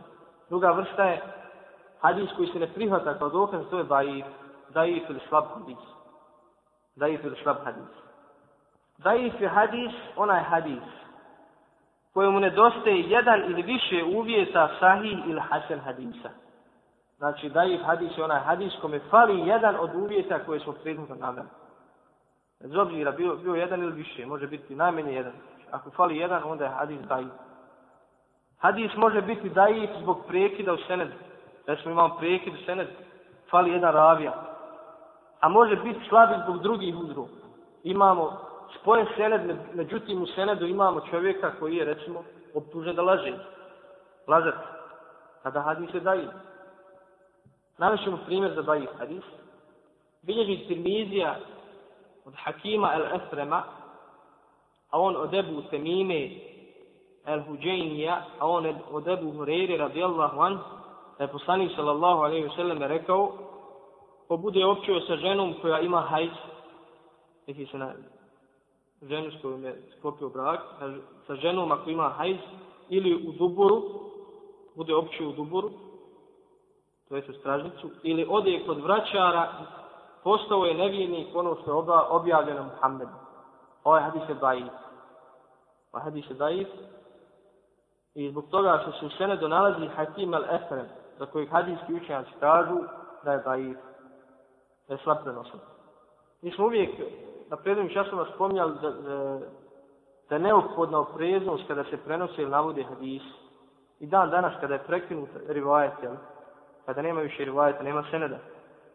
Druga 0.49 0.71
vrsta 0.71 1.03
je 1.03 1.21
hadis 1.99 2.29
koji 2.35 2.47
se 2.47 2.59
ne 2.59 2.73
prihvata 2.73 3.19
kao 3.19 3.29
dokaz, 3.29 3.61
to 3.69 3.77
je 3.77 3.83
daif, 3.83 4.25
daif 4.69 5.09
ili 5.09 5.19
slab 5.29 5.45
hadis. 5.53 5.77
Daif 6.95 7.23
ili 7.23 7.35
slab 7.43 7.57
hadis. 7.63 7.89
Daif 8.97 9.41
je 9.41 9.47
hadis, 9.47 9.91
onaj 10.15 10.43
hadis 10.43 10.83
kojemu 12.17 12.39
nedostaje 12.39 13.01
jedan 13.01 13.43
ili 13.43 13.62
više 13.62 14.03
uvjeta 14.03 14.69
sahih 14.80 15.17
ili 15.27 15.41
hasan 15.41 15.80
hadisa. 15.80 16.30
Znači, 17.17 17.49
daif 17.49 17.82
hadis 17.86 18.17
je 18.17 18.23
onaj 18.23 18.39
hadis 18.39 18.73
kome 18.82 18.99
fali 19.10 19.39
jedan 19.39 19.75
od 19.80 19.95
uvjeta 19.95 20.39
koje 20.39 20.60
smo 20.60 20.73
prethodno 20.73 21.15
naveli. 21.15 21.47
Bez 22.62 22.75
obzira, 22.75 23.12
bio, 23.12 23.36
bio 23.36 23.56
jedan 23.56 23.84
ili 23.84 23.91
više, 23.91 24.25
može 24.25 24.47
biti 24.47 24.75
najmanje 24.75 25.13
jedan. 25.13 25.32
Ako 25.71 25.91
fali 25.91 26.17
jedan, 26.17 26.41
onda 26.45 26.63
je 26.63 26.69
hadis 26.69 26.99
daji. 27.01 27.27
Hadis 28.58 28.91
može 28.95 29.21
biti 29.21 29.49
daji 29.49 29.89
zbog 30.01 30.25
prekida 30.27 30.73
u 30.73 30.77
senedu. 30.88 31.13
Recimo 31.67 31.91
imamo 31.91 32.17
prekid 32.17 32.53
u 32.53 32.65
senedu, 32.65 32.91
fali 33.51 33.71
jedan 33.71 33.93
ravija. 33.93 34.34
A 35.39 35.49
može 35.49 35.75
biti 35.75 35.99
slabi 36.10 36.34
zbog 36.43 36.62
drugih 36.62 36.95
uzroka. 36.95 37.47
Imamo 37.84 38.46
spojen 38.75 39.08
sened, 39.15 39.58
međutim 39.73 40.21
u 40.21 40.27
senedu 40.27 40.65
imamo 40.65 41.01
čovjeka 41.10 41.51
koji 41.60 41.75
je, 41.75 41.86
recimo, 41.86 42.23
optužen 42.53 42.95
da 42.95 43.01
laže. 43.01 43.34
Lažac. 44.27 44.56
Kada 45.43 45.62
hadis 45.62 45.93
je 45.93 45.99
daji. 45.99 46.27
Navešemo 47.77 48.17
primjer 48.25 48.53
za 48.56 48.62
daji 48.62 48.88
hadis. 48.99 49.23
Bilježi 50.21 50.67
Tirmizija 50.67 51.36
od 52.25 52.34
Hakima 52.36 52.93
el-Esrema, 52.93 53.63
a 54.89 54.99
on 54.99 55.15
od 55.15 55.34
Ebu 55.34 55.62
Temime 55.69 56.30
el-Huđenija, 57.25 58.21
a 58.39 58.47
on 58.47 58.75
od 58.91 59.08
Ebu 59.08 59.32
Hureyri 59.32 59.77
radijallahu 59.77 60.41
an, 60.41 60.60
da 61.17 61.23
je 61.23 61.32
poslanik 61.32 61.71
sallallahu 61.75 62.19
alaihi 62.19 62.43
ve 62.43 62.56
sellem 62.56 62.84
rekao, 62.84 63.32
ko 64.27 64.38
bude 64.38 64.65
općio 64.65 64.99
sa 64.99 65.15
ženom 65.15 65.53
koja 65.62 65.80
ima 65.80 66.01
hajz, 66.01 66.32
neki 67.47 67.65
se 67.65 67.77
na 67.77 67.93
ženu 69.01 69.31
s 69.31 69.41
kojom 69.41 69.63
je 69.63 69.81
sklopio 69.97 70.29
brak, 70.29 70.60
sa 71.27 71.36
ženom 71.36 71.71
ako 71.71 71.89
ima 71.89 72.10
hajz, 72.10 72.38
ili 72.89 73.27
u 73.27 73.31
duboru, 73.31 73.83
bude 74.75 74.95
općio 74.95 75.29
u 75.29 75.31
duboru, 75.31 75.71
to 77.10 77.15
je 77.15 77.23
u 77.29 77.33
stražnicu, 77.33 77.89
ili 78.03 78.27
ode 78.29 78.63
kod 78.65 78.81
vraćara, 78.81 79.53
postao 80.23 80.65
je 80.65 80.73
nevijenik 80.73 81.36
ono 81.36 81.55
što 81.62 81.71
je 81.71 81.93
objavljeno 82.10 82.63
Muhammedu. 82.63 83.12
Ovaj 83.83 84.01
hadis 84.01 84.21
je 84.29 84.36
daif. 84.36 84.73
Ovaj 85.91 86.03
hadis 86.03 86.29
je 86.29 86.36
daif. 86.36 86.67
I 88.15 88.29
zbog 88.29 88.45
toga 88.51 88.79
što 88.81 88.91
se 88.91 89.05
u 89.05 89.10
senedu 89.10 89.47
nalazi 89.47 89.88
Hakim 89.88 90.31
al-Efrem, 90.31 90.86
za 91.19 91.25
kojeg 91.25 91.49
hadijski 91.49 91.93
učenjaci 91.93 92.31
kažu 92.39 92.77
da 93.23 93.31
je 93.31 93.39
daif, 93.39 93.77
da 94.88 94.93
je 94.93 94.99
slab 95.03 95.17
prenosan. 95.23 95.60
Mi 96.41 96.51
smo 96.51 96.65
uvijek 96.65 96.89
na 97.49 97.57
prednjim 97.57 97.89
časama 97.89 98.25
spomnjali 98.36 98.73
da, 98.81 98.91
da, 98.91 99.39
da 100.29 100.36
je 100.36 100.39
neophodna 100.39 100.99
opreznost 100.99 101.63
kada 101.67 101.83
se 101.83 101.97
prenose 101.97 102.41
ili 102.41 102.51
navode 102.51 102.83
hadis. 102.83 103.21
I 103.99 104.07
dan 104.07 104.29
danas 104.29 104.53
kada 104.62 104.73
je 104.73 104.83
prekinut 104.83 105.29
rivajet, 105.47 105.93
kada 106.86 107.01
nema 107.01 107.21
više 107.21 107.45
rivajeta, 107.45 107.83
nema 107.83 108.03
seneda, 108.12 108.38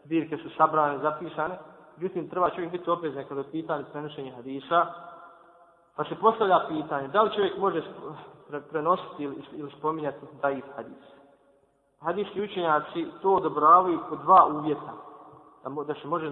zbirke 0.05 0.37
su 0.37 0.51
sabrane, 0.57 0.99
zapisane, 0.99 1.59
međutim 1.97 2.29
treba 2.29 2.51
čovjek 2.51 2.73
biti 2.73 2.91
oprezan 2.91 3.25
kada 3.29 3.41
je 3.41 3.51
pitanje 3.51 3.85
prenošenja 3.93 4.33
hadisa, 4.37 4.87
pa 5.97 6.05
se 6.05 6.15
postavlja 6.21 6.61
pitanje 6.69 7.09
da 7.09 7.23
li 7.23 7.35
čovjek 7.35 7.59
može 7.59 7.83
prenositi 8.71 9.23
ili, 9.23 9.45
ili 9.53 9.71
spominjati 9.79 10.27
daif 10.43 10.65
hadis. 10.77 11.05
Hadijski 12.01 12.43
učenjaci 12.43 13.07
to 13.23 13.35
odobravaju 13.35 13.99
po 14.09 14.17
dva 14.17 14.47
uvjeta, 14.47 14.93
da, 15.65 15.85
da 15.85 15.95
se 15.95 16.09
može 16.09 16.31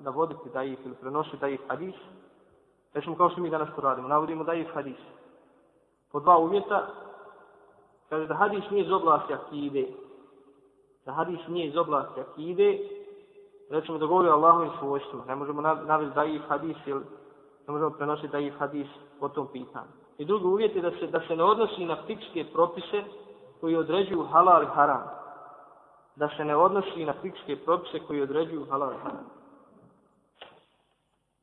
navoditi 0.00 0.40
na, 0.40 0.46
ih 0.48 0.52
daif 0.52 0.78
ili 0.84 0.94
prenositi 0.94 1.54
ih 1.54 1.60
hadis, 1.68 1.94
Recimo 2.94 3.16
kao 3.16 3.30
što 3.30 3.40
mi 3.40 3.50
danas 3.50 3.68
to 3.76 3.80
radimo, 3.80 4.08
navodimo 4.08 4.52
ih 4.52 4.68
hadis. 4.74 4.96
Po 6.12 6.20
dva 6.20 6.38
uvjeta, 6.38 6.86
kaže 8.08 8.26
da 8.26 8.34
hadis 8.34 8.70
nije 8.70 8.84
iz 8.84 8.92
oblasti 8.92 9.34
akide, 9.34 9.86
da 11.06 11.12
hadis 11.12 11.40
nije 11.48 11.68
iz 11.68 11.76
oblasti 11.76 12.20
akide, 12.20 12.78
recimo 13.70 13.98
da 13.98 14.06
govori 14.06 14.28
o 14.28 14.32
Allahovim 14.32 14.70
svojstvima, 14.78 15.24
ne 15.24 15.34
možemo 15.34 15.60
navesti 15.60 16.34
ih 16.34 16.42
hadis 16.48 16.76
ili 16.86 17.00
ne 17.66 17.72
možemo 17.72 17.90
prenositi 17.90 18.28
da 18.28 18.38
ih 18.38 18.54
hadis 18.58 18.86
po 19.20 19.28
tom 19.28 19.46
pitanju. 19.52 19.92
I 20.18 20.24
drugi 20.24 20.46
uvjet 20.46 20.76
je 20.76 20.82
da 20.82 20.90
se, 20.90 21.06
da 21.06 21.20
se 21.28 21.36
ne 21.36 21.44
odnosi 21.44 21.84
na 21.84 21.96
fikske 22.06 22.44
propise 22.52 23.04
koji 23.60 23.76
određuju 23.76 24.22
halal 24.22 24.62
i 24.62 24.66
haram. 24.66 25.17
Da 26.18 26.28
se 26.36 26.44
ne 26.44 26.56
odnosi 26.56 27.04
na 27.04 27.12
fikske 27.22 27.56
propise 27.64 27.98
koji 28.06 28.22
određuju 28.22 28.66
halal. 28.70 28.92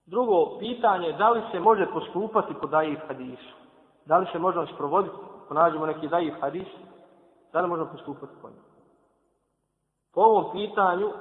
Drugo 0.06 0.60
pitanje 0.60 1.08
je 1.08 1.14
da 1.14 1.30
li 1.30 1.42
se 1.52 1.60
može 1.60 1.86
postupati 1.94 2.54
po 2.62 2.68
daif 2.68 3.00
hadisu. 3.08 3.54
Da 4.06 4.18
li 4.18 4.28
se 4.32 4.40
može 4.40 4.74
sprovoditi, 4.74 5.16
ako 5.46 5.54
nađemo 5.54 5.86
neki 5.86 6.08
daif 6.08 6.34
hadis, 6.42 6.68
da 7.54 7.62
li 7.62 7.68
možemo 7.68 7.90
postupati 7.92 8.34
po 8.42 8.48
njemu. 8.50 8.62
Po 10.14 10.22
ovom 10.22 10.52
pitanju 10.52 11.12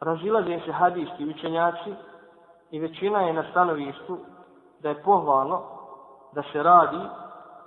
razilaze 0.00 0.60
se 0.64 0.72
hadijski 0.72 1.26
učenjaci 1.30 1.94
i 2.70 2.80
većina 2.80 3.20
je 3.20 3.32
na 3.32 3.50
stanovištu 3.50 4.18
da 4.80 4.88
je 4.88 5.02
pohvalno 5.02 5.62
da 6.32 6.42
se 6.52 6.62
radi 6.62 7.00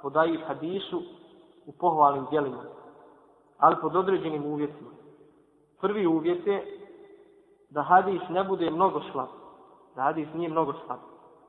po 0.01 0.09
daji 0.09 0.37
hadisu 0.47 1.01
u 1.65 1.71
pohvalnim 1.79 2.25
dijelima, 2.29 2.63
ali 3.59 3.75
pod 3.81 3.95
određenim 3.95 4.45
uvjetima. 4.45 4.89
Prvi 5.81 6.07
uvjet 6.07 6.47
je 6.47 6.79
da 7.69 7.81
hadis 7.81 8.21
ne 8.29 8.43
bude 8.43 8.69
mnogo 8.71 9.01
slab, 9.11 9.27
da 9.95 10.01
hadis 10.01 10.27
nije 10.33 10.49
mnogo 10.49 10.73
slab. 10.85 10.99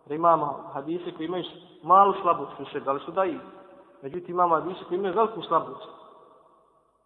Da 0.07 0.15
imamo 0.15 0.71
hadise 0.73 1.13
koji 1.17 1.27
imaju 1.27 1.45
malu 1.83 2.15
slabost, 2.23 2.61
u 2.61 2.65
sebi, 2.65 2.89
ali 2.89 3.01
su 3.01 3.13
daji, 3.13 3.39
međutim 4.03 4.35
imamo 4.35 4.55
hadise 4.55 4.85
koji 4.89 4.99
imaju 4.99 5.15
veliku 5.15 5.43
slabost. 5.43 5.89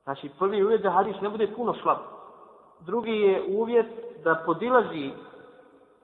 Znači, 0.05 0.31
prvi 0.39 0.65
uvjet 0.65 0.83
da 0.83 0.91
hadis 0.91 1.21
ne 1.21 1.29
bude 1.29 1.55
puno 1.57 1.75
slab. 1.83 1.99
Drugi 2.81 3.11
je 3.11 3.45
uvjet 3.49 3.87
da 4.25 4.43
podilazi 4.47 5.11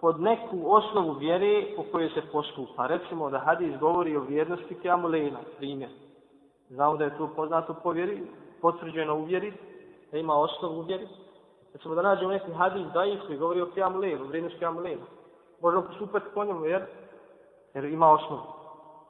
pod 0.00 0.20
neku 0.20 0.56
osnovu 0.64 1.12
vjere 1.12 1.66
po 1.76 1.84
kojoj 1.92 2.08
se 2.08 2.22
postupa. 2.32 2.86
Recimo 2.86 3.30
da 3.30 3.38
hadis 3.38 3.78
govori 3.80 4.16
o 4.16 4.20
vjernosti 4.20 4.74
Kjamulena, 4.82 5.38
primjer. 5.58 5.90
Znamo 6.68 6.96
da 6.96 7.04
je 7.04 7.18
to 7.18 7.30
poznato 7.36 7.74
po 7.82 7.90
vjeri, 7.90 8.26
potvrđeno 8.62 9.16
u 9.16 9.24
vjeri, 9.24 9.52
da 10.12 10.18
ima 10.18 10.34
osnovu 10.34 10.78
u 10.78 10.82
vjeri. 10.82 11.08
Recimo 11.72 11.94
da 11.94 12.02
nađemo 12.02 12.30
neki 12.30 12.52
hadis 12.52 12.86
daif 12.94 13.20
koji 13.26 13.38
govori 13.38 13.60
o 13.60 13.70
Kjamulenu, 13.74 14.24
vrednosti 14.24 14.58
Kjamulena. 14.58 15.02
Možemo 15.60 15.82
postupati 15.82 16.26
po 16.34 16.44
njemu 16.44 16.64
jer, 16.64 16.82
jer 17.74 17.84
ima 17.84 18.12
osnovu. 18.12 18.42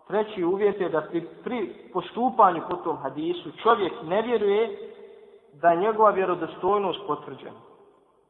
Treći 0.09 0.45
uvjet 0.45 0.81
je 0.81 0.89
da 0.89 1.01
pri, 1.01 1.29
pri 1.45 1.91
postupanju 1.93 2.63
po 2.71 2.77
tom 2.77 2.97
hadisu 2.97 3.51
čovjek 3.63 3.93
ne 4.03 4.23
vjeruje 4.23 4.93
da 5.53 5.71
je 5.71 5.81
njegova 5.81 6.11
vjerodostojnost 6.11 7.01
potvrđena. 7.07 7.61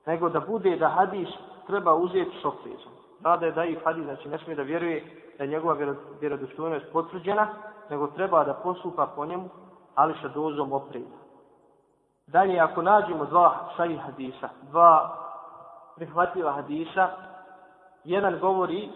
Nego 0.07 0.29
da 0.29 0.41
bude 0.41 0.77
da 0.77 0.89
hadis 0.89 1.29
treba 1.67 1.95
uzeti 1.95 2.37
s 2.43 2.45
oprezom. 2.45 2.93
Rada 3.23 3.47
je 3.47 3.53
da 3.53 3.65
i 3.65 3.77
hadis, 3.85 4.05
znači 4.05 4.29
ne 4.29 4.39
smije 4.39 4.57
da 4.57 4.63
vjeruje 4.63 5.05
da 5.39 5.45
je 5.45 5.51
njegova 5.51 5.77
vjerodostojnost 6.21 6.87
potvrđena, 6.93 7.49
nego 7.91 8.07
treba 8.07 8.45
da 8.45 8.55
postupa 8.55 9.07
po 9.17 9.27
njemu, 9.27 9.49
ali 9.95 10.15
sa 10.23 10.29
dozom 10.29 10.73
opreza. 10.73 11.21
Dalje, 12.27 12.61
ako 12.61 12.83
nađemo 12.83 13.25
dva 13.25 13.71
sahih 13.77 14.01
hadisa, 14.01 14.49
dva 14.71 15.17
prihvatljiva 15.97 16.53
hadisa, 16.53 17.09
jedan 18.05 18.39
govori 18.41 18.91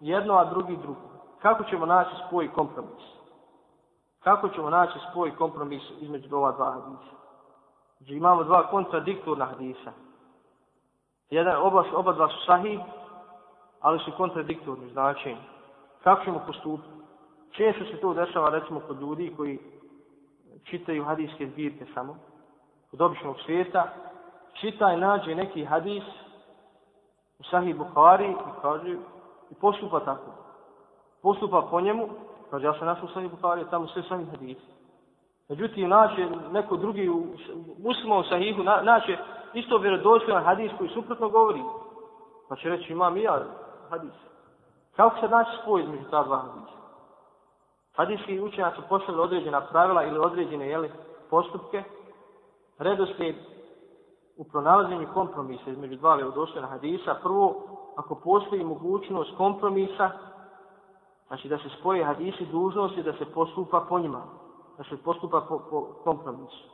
jedno, 0.00 0.34
a 0.34 0.44
drugi 0.44 0.76
drugo 0.76 1.08
kako 1.42 1.64
ćemo 1.64 1.86
naći 1.86 2.10
spoj 2.26 2.44
i 2.44 2.48
kompromis? 2.48 3.02
Kako 4.20 4.48
ćemo 4.48 4.70
naći 4.70 4.98
spoj 5.10 5.28
i 5.28 5.36
kompromis 5.36 5.82
između 6.00 6.36
ova 6.36 6.52
dva 6.52 6.72
hadisa? 6.72 7.14
Znači 7.98 8.14
imamo 8.14 8.44
dva 8.44 8.66
kontradiktorna 8.70 9.46
hadisa. 9.46 9.92
Jedan, 11.30 11.56
oba, 11.62 11.84
oba 11.94 12.12
dva 12.12 12.28
su 12.28 12.46
sahih, 12.46 12.80
ali 13.80 13.98
su 13.98 14.12
kontradiktorni 14.16 14.90
značenje. 14.90 15.42
Kako 16.04 16.24
ćemo 16.24 16.42
postupiti? 16.46 16.88
Često 17.50 17.84
se 17.84 18.00
to 18.00 18.14
dešava 18.14 18.50
recimo 18.50 18.80
kod 18.80 19.00
ljudi 19.00 19.34
koji 19.36 19.58
čitaju 20.64 21.04
hadijske 21.04 21.46
zbirke 21.46 21.86
samo, 21.94 22.16
od 22.92 23.00
običnog 23.00 23.36
svijeta, 23.44 23.88
čita 24.60 24.92
i 24.92 25.00
nađe 25.00 25.34
neki 25.34 25.64
hadis 25.64 26.04
u 27.38 27.42
sahih 27.44 27.76
Bukhari 27.76 28.30
i 28.30 28.60
kaže 28.62 28.96
i 29.50 29.54
postupa 29.60 30.00
tako 30.00 30.48
postupa 31.22 31.66
po 31.70 31.80
njemu, 31.80 32.08
kaže 32.50 32.66
ja 32.66 32.78
sam 32.78 32.86
našao 32.86 33.04
u 33.04 33.08
sahih 33.08 33.30
Bukhari, 33.30 33.70
tamo 33.70 33.86
sve 33.86 34.02
sami 34.02 34.26
hadisi. 34.30 34.66
Međutim, 35.48 35.88
naće 35.88 36.28
neko 36.52 36.76
drugi 36.76 37.08
u 37.08 37.26
muslimom 37.78 38.24
sahihu, 38.24 38.62
na, 38.62 38.80
naće 38.82 39.18
isto 39.54 39.78
vjerodostojan 39.78 40.44
hadis 40.44 40.72
koji 40.78 40.90
suprotno 40.90 41.28
govori. 41.28 41.62
Pa 42.48 42.56
će 42.56 42.68
reći 42.68 42.92
imam 42.92 43.16
i 43.16 43.22
ja 43.22 43.44
hadis. 43.90 44.12
Kako 44.96 45.20
se 45.20 45.28
naći 45.28 45.50
spoj 45.62 45.82
između 45.82 46.04
ta 46.10 46.22
dva 46.22 46.36
hadisa? 46.36 46.78
Hadijski 47.98 48.40
učenjaci 48.40 48.76
su 48.76 48.82
postavili 48.88 49.22
određena 49.22 49.60
pravila 49.60 50.04
ili 50.04 50.18
određene 50.18 50.68
jeli, 50.68 50.90
postupke. 51.30 51.82
Redoslijed 52.78 53.36
u 54.36 54.44
pronalaženju 54.44 55.08
kompromisa 55.14 55.70
između 55.70 55.96
dva 55.96 56.14
vjerodostojna 56.14 56.68
hadisa. 56.68 57.14
Prvo, 57.22 57.54
ako 57.96 58.14
postoji 58.14 58.64
mogućnost 58.64 59.36
kompromisa, 59.36 60.10
Znači 61.28 61.48
da 61.48 61.58
se 61.58 61.68
spoje 61.80 62.04
hadisi 62.04 62.46
dužnosti 62.46 63.02
da 63.02 63.12
se 63.12 63.24
postupa 63.24 63.84
po 63.88 63.98
njima. 63.98 64.22
Da 64.78 64.84
se 64.84 64.96
postupa 64.96 65.40
po, 65.40 65.58
po 65.70 65.82
kompromisu. 66.04 66.68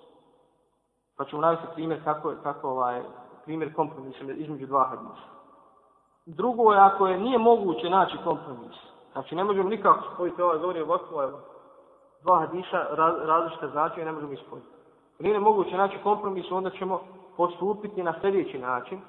Pa 1.16 1.24
ćemo 1.24 1.42
navesti 1.42 1.66
primjer 1.74 2.04
kako, 2.04 2.34
kako 2.42 2.68
ovaj, 2.68 3.02
primjer 3.44 3.74
kompromisa 3.74 4.18
između 4.36 4.66
dva 4.66 4.84
hadisa. 4.84 5.28
Drugo 6.26 6.72
je 6.72 6.78
ako 6.78 7.06
je 7.06 7.18
nije 7.18 7.38
moguće 7.38 7.90
naći 7.90 8.16
kompromis. 8.24 8.93
Znači 9.14 9.34
ne 9.34 9.44
možemo 9.44 9.68
nikako 9.68 10.14
spojiti 10.14 10.42
ovaj 10.42 10.58
govori 10.58 10.80
ovako, 10.80 11.22
evo, 11.22 11.40
dva 12.22 12.38
hadisa 12.40 12.86
raz, 12.90 13.14
različite 13.24 13.68
značaje 13.68 14.04
ne 14.06 14.12
možemo 14.12 14.32
ispojiti. 14.32 14.68
Nije 15.18 15.40
moguće 15.40 15.76
naći 15.76 15.98
kompromis, 16.02 16.50
onda 16.50 16.70
ćemo 16.70 17.00
postupiti 17.36 18.02
na 18.02 18.14
sljedeći 18.20 18.58
način. 18.58 19.00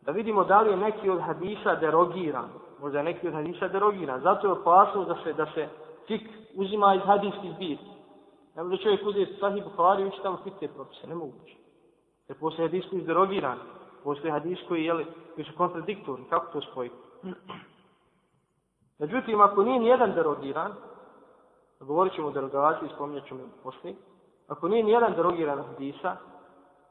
Da 0.00 0.12
vidimo 0.12 0.44
da 0.44 0.60
li 0.60 0.70
je 0.70 0.76
neki 0.76 1.10
od 1.10 1.20
hadisa 1.20 1.74
derogiran, 1.74 2.48
možda 2.80 2.98
je 2.98 3.04
neki 3.04 3.28
od 3.28 3.34
hadisa 3.34 3.68
derogiran. 3.68 4.20
Zato 4.20 4.46
je 4.46 4.52
opasno 4.52 5.04
da 5.04 5.16
se, 5.24 5.32
da 5.32 5.46
se 5.46 5.68
fik 6.06 6.28
uzima 6.54 6.94
iz 6.94 7.00
hadijskih 7.04 7.52
zbirki. 7.54 7.90
Ne 8.56 8.62
može 8.62 8.82
čovjek 8.82 9.06
uzeti 9.06 9.36
sahih 9.40 9.64
Bukhari 9.64 10.02
i 10.02 10.06
ući 10.06 10.22
tamo 10.22 10.38
fik 10.44 10.52
te 10.60 10.68
propise, 10.68 11.06
Nemoguće. 11.06 11.56
Jer 12.28 12.38
postoje 12.38 12.68
hadis 12.68 12.84
koji 12.90 13.00
je 13.00 13.06
derogiran, 13.06 13.58
postoje 14.04 14.32
hadis 14.32 14.58
koji, 14.68 14.84
jeli, 14.84 15.06
koji 15.34 15.44
su 15.44 15.52
kontradiktorni, 15.56 16.24
kako 16.30 16.52
to 16.52 16.60
spojiti? 16.60 16.96
Međutim, 19.00 19.40
ako 19.40 19.62
nije 19.62 19.80
nijedan 19.80 20.12
derogiran, 20.12 20.72
govorit 21.80 22.14
ćemo 22.14 22.28
o 22.28 22.30
derogaciji, 22.30 22.88
spominjat 22.94 23.26
ćemo 23.26 23.40
poslije, 23.62 23.94
ako 24.48 24.68
nije 24.68 24.84
nijedan 24.84 25.14
derogiran 25.14 25.62
hadisa, 25.62 26.16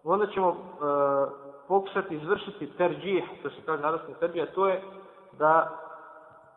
onda 0.03 0.27
ćemo 0.27 0.49
e, 0.49 0.55
pokušati 1.67 2.15
izvršiti 2.15 2.77
terđih, 2.77 3.23
to 3.43 3.49
se 3.49 3.55
kaže 3.65 3.81
naravno 3.81 4.13
terđih, 4.19 4.45
to 4.55 4.67
je 4.67 4.81
da 5.37 5.77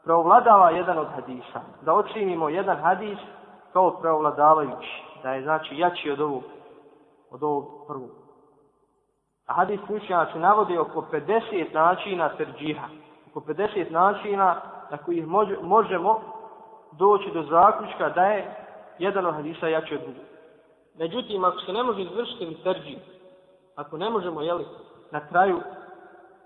preovladava 0.05 0.71
jedan 0.71 0.99
od 0.99 1.09
hadisa, 1.15 1.61
da 1.83 1.95
očinimo 1.95 2.49
jedan 2.49 2.77
hadis 2.77 3.19
kao 3.73 4.01
preovladavajući, 4.01 5.03
da 5.23 5.35
je 5.35 5.43
znači 5.43 5.79
jači 5.79 6.11
od 6.11 6.21
ovog, 6.21 6.43
od 7.31 7.43
ovog 7.43 7.87
prvog. 7.87 8.11
A 9.47 9.53
hadis 9.55 9.81
učenjaci 9.89 10.39
navode 10.39 10.81
oko 10.81 11.05
50 11.13 11.75
načina 11.75 12.37
terđiha, 12.37 12.87
oko 13.31 13.41
50 13.41 13.91
načina 13.91 14.61
na 14.93 14.99
kojih 14.99 15.27
možemo 15.63 16.21
doći 16.93 17.31
do 17.31 17.43
zaključka 17.43 18.09
da 18.09 18.25
je 18.25 18.55
jedan 18.99 19.27
od 19.27 19.35
hadisa 19.35 19.69
jači 19.69 19.95
od 19.95 20.01
drugog. 20.01 20.25
Međutim, 20.99 21.45
ako 21.45 21.61
se 21.61 21.73
ne 21.73 21.83
može 21.83 22.03
izvršiti 22.03 22.47
ni 22.47 22.55
terđih, 22.55 22.99
ako 23.77 23.97
ne 23.97 24.11
možemo, 24.11 24.43
jeli, 24.43 24.65
na 25.11 25.29
kraju 25.29 25.61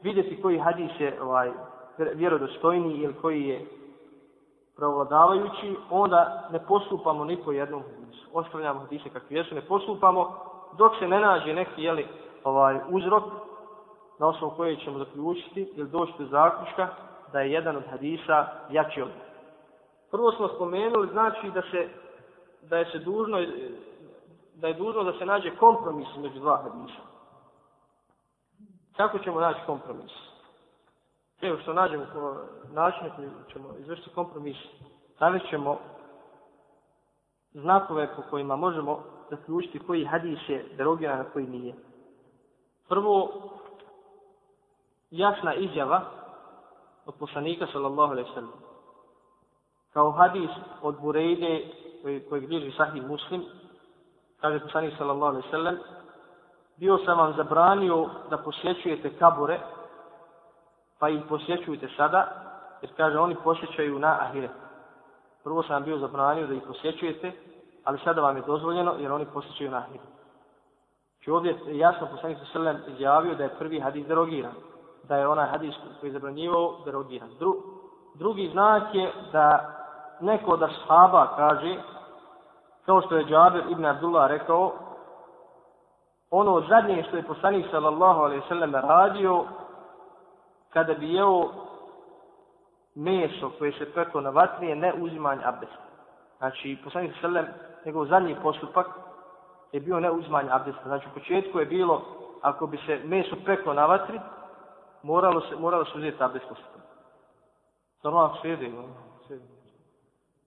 vidjeti 0.02 0.42
koji 0.42 0.58
hadis 0.58 0.90
je 0.98 1.22
ovaj, 1.22 1.50
vjerodostojni 2.14 2.94
ili 2.94 3.14
koji 3.14 3.42
je 3.42 3.66
pravladavajući, 4.76 5.76
onda 5.90 6.48
ne 6.52 6.58
postupamo 6.66 7.24
ni 7.24 7.36
po 7.36 7.52
jednom 7.52 7.82
hadisu. 7.82 8.26
Ostavljamo 8.32 8.80
hadise 8.80 9.08
kakvi 9.08 9.36
jesu, 9.36 9.54
ne 9.54 9.60
postupamo 9.60 10.36
dok 10.78 10.92
se 10.98 11.08
ne 11.08 11.20
nađe 11.20 11.54
neki 11.54 11.82
jeli, 11.82 12.06
ovaj, 12.44 12.80
uzrok 12.90 13.24
na 14.18 14.26
osnovu 14.26 14.52
koje 14.56 14.76
ćemo 14.76 14.98
zaključiti 14.98 15.72
ili 15.76 15.88
doći 15.88 16.12
do 16.18 16.24
zaključka 16.24 16.88
da 17.36 17.40
je 17.40 17.52
jedan 17.52 17.76
od 17.76 17.82
hadisa 17.90 18.46
jači 18.70 19.02
od 19.02 19.10
Prvo 20.10 20.32
smo 20.32 20.48
spomenuli, 20.48 21.08
znači 21.12 21.50
da 21.50 21.62
se 21.62 21.88
da 22.62 22.78
je 22.78 22.84
se 22.92 22.98
dužno 22.98 23.38
da 24.54 24.68
je 24.68 24.74
dužno 24.74 25.04
da 25.04 25.12
se 25.18 25.26
nađe 25.26 25.56
kompromis 25.56 26.08
među 26.16 26.38
dva 26.38 26.56
hadisa. 26.56 27.02
Kako 28.96 29.18
ćemo 29.18 29.40
naći 29.40 29.60
kompromis? 29.66 30.12
Evo 31.40 31.58
što 31.62 31.72
nađemo 31.72 32.04
način 32.72 33.10
koji 33.16 33.28
ćemo 33.52 33.68
izvršiti 33.78 34.14
kompromis, 34.14 34.56
stavit 35.16 35.42
ćemo 35.50 35.78
znakove 37.52 38.16
po 38.16 38.22
kojima 38.30 38.56
možemo 38.56 39.02
zaključiti 39.30 39.78
koji 39.78 40.04
hadis 40.04 40.38
je 40.48 40.64
derogiran, 40.76 41.20
a 41.20 41.30
koji 41.32 41.46
nije. 41.46 41.74
Prvo, 42.88 43.30
jasna 45.10 45.54
izjava 45.54 46.15
od 47.06 47.14
poslanika 47.18 47.66
sallallahu 47.72 48.12
alaihi 48.12 48.30
sallam. 48.34 48.52
Kao 49.92 50.10
hadis 50.10 50.50
od 50.82 51.00
Burejde 51.00 51.64
koji, 52.02 52.20
koji 52.28 52.46
bliži 52.46 52.72
sahih 52.76 53.06
muslim, 53.06 53.44
kaže 54.40 54.60
poslanik 54.60 54.94
sallallahu 54.98 55.32
alaihi 55.32 55.50
sallam, 55.50 55.78
bio 56.76 56.98
sam 57.04 57.18
vam 57.18 57.34
zabranio 57.36 58.08
da 58.30 58.38
posjećujete 58.38 59.18
kabure, 59.18 59.60
pa 60.98 61.08
ih 61.08 61.22
posjećujete 61.28 61.88
sada, 61.96 62.42
jer 62.82 62.90
kaže 62.96 63.18
oni 63.18 63.36
posjećaju 63.44 63.98
na 63.98 64.18
ahiret. 64.20 64.50
Prvo 65.44 65.62
sam 65.62 65.72
vam 65.72 65.84
bio 65.84 65.98
zabranio 65.98 66.46
da 66.46 66.54
ih 66.54 66.62
posjećujete, 66.66 67.32
ali 67.84 67.98
sada 68.04 68.20
vam 68.20 68.36
je 68.36 68.42
dozvoljeno 68.46 68.94
jer 68.98 69.12
oni 69.12 69.26
posjećaju 69.26 69.70
na 69.70 69.76
ahiret. 69.76 70.06
Znači 71.16 71.30
ovdje 71.30 71.78
jasno 71.78 72.08
poslanik 72.12 72.38
sallam 72.52 72.76
izjavio 72.88 73.34
da 73.34 73.44
je 73.44 73.58
prvi 73.58 73.80
hadis 73.80 74.06
derogiran, 74.06 74.52
da 75.08 75.16
je 75.16 75.28
onaj 75.28 75.46
hadis 75.46 75.74
koji 76.00 76.08
je 76.08 76.12
zabranjivao 76.12 76.74
derogiran. 76.84 77.28
Dru, 77.38 77.56
drugi 78.14 78.48
znak 78.52 78.94
je 78.94 79.12
da 79.32 79.76
neko 80.20 80.50
od 80.50 80.62
ashaba 80.62 81.36
kaže, 81.36 81.76
kao 82.86 83.00
što 83.00 83.16
je 83.16 83.24
Džabir 83.24 83.64
ibn 83.70 83.84
Abdullah 83.84 84.30
rekao, 84.30 84.72
ono 86.30 86.62
zadnje 86.68 87.04
što 87.08 87.16
je 87.16 87.22
poslanik 87.22 87.66
sallallahu 87.70 88.20
alaihi 88.20 88.42
sallam 88.48 88.74
radio 88.74 89.44
kada 90.70 90.94
bi 90.94 91.14
jeo 91.14 91.48
meso 92.94 93.50
koje 93.58 93.72
se 93.72 93.92
peklo 93.94 94.20
na 94.20 94.30
vatri 94.30 94.66
je 94.66 94.76
ne 94.76 94.92
uzimanje 95.00 95.42
abdesta. 95.44 95.86
Znači, 96.38 96.78
poslanik 96.84 97.12
sallam, 97.20 97.46
njegov 97.84 98.06
zadnji 98.06 98.36
postupak 98.42 98.86
je 99.72 99.80
bio 99.80 100.00
ne 100.00 100.10
uzimanje 100.10 100.48
abdesta. 100.52 100.82
Znači, 100.84 101.06
u 101.08 101.14
početku 101.14 101.58
je 101.58 101.66
bilo, 101.66 102.02
ako 102.42 102.66
bi 102.66 102.78
se 102.86 103.00
meso 103.04 103.36
peklo 103.46 103.74
na 103.74 103.86
vatri, 103.86 104.20
moralo 105.06 105.40
se, 105.40 105.56
moralo 105.56 105.84
se 105.84 105.98
uzeti 105.98 106.22
abdest 106.22 106.48
posle. 106.48 106.64
Normalno 108.02 108.36
slijedi, 108.40 108.68
no? 108.68 108.84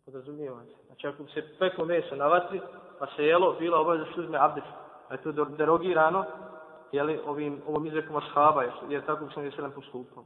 Podrazumijeva 0.05 0.63
se. 0.63 0.85
Znači, 0.85 1.07
ako 1.07 1.23
se 1.33 1.57
peklo 1.59 1.85
meso 1.85 2.15
na 2.15 2.27
vatri, 2.27 2.61
pa 2.99 3.07
se 3.15 3.25
jelo, 3.25 3.55
bila 3.59 3.79
obaveza 3.79 4.05
se 4.13 4.21
uzme 4.21 4.37
abdest 4.37 4.67
a 5.09 5.13
je 5.13 5.21
to 5.21 5.31
derogirano 5.31 6.25
jeli, 6.91 7.19
ovim, 7.27 7.61
ovom 7.67 7.85
izrekom 7.85 8.15
ashaba, 8.15 8.63
jer, 8.63 8.73
jer 8.89 9.05
tako 9.05 9.25
bi 9.25 9.33
se 9.33 9.43
je 9.43 9.51
selam 9.51 9.71
postupao. 9.71 10.23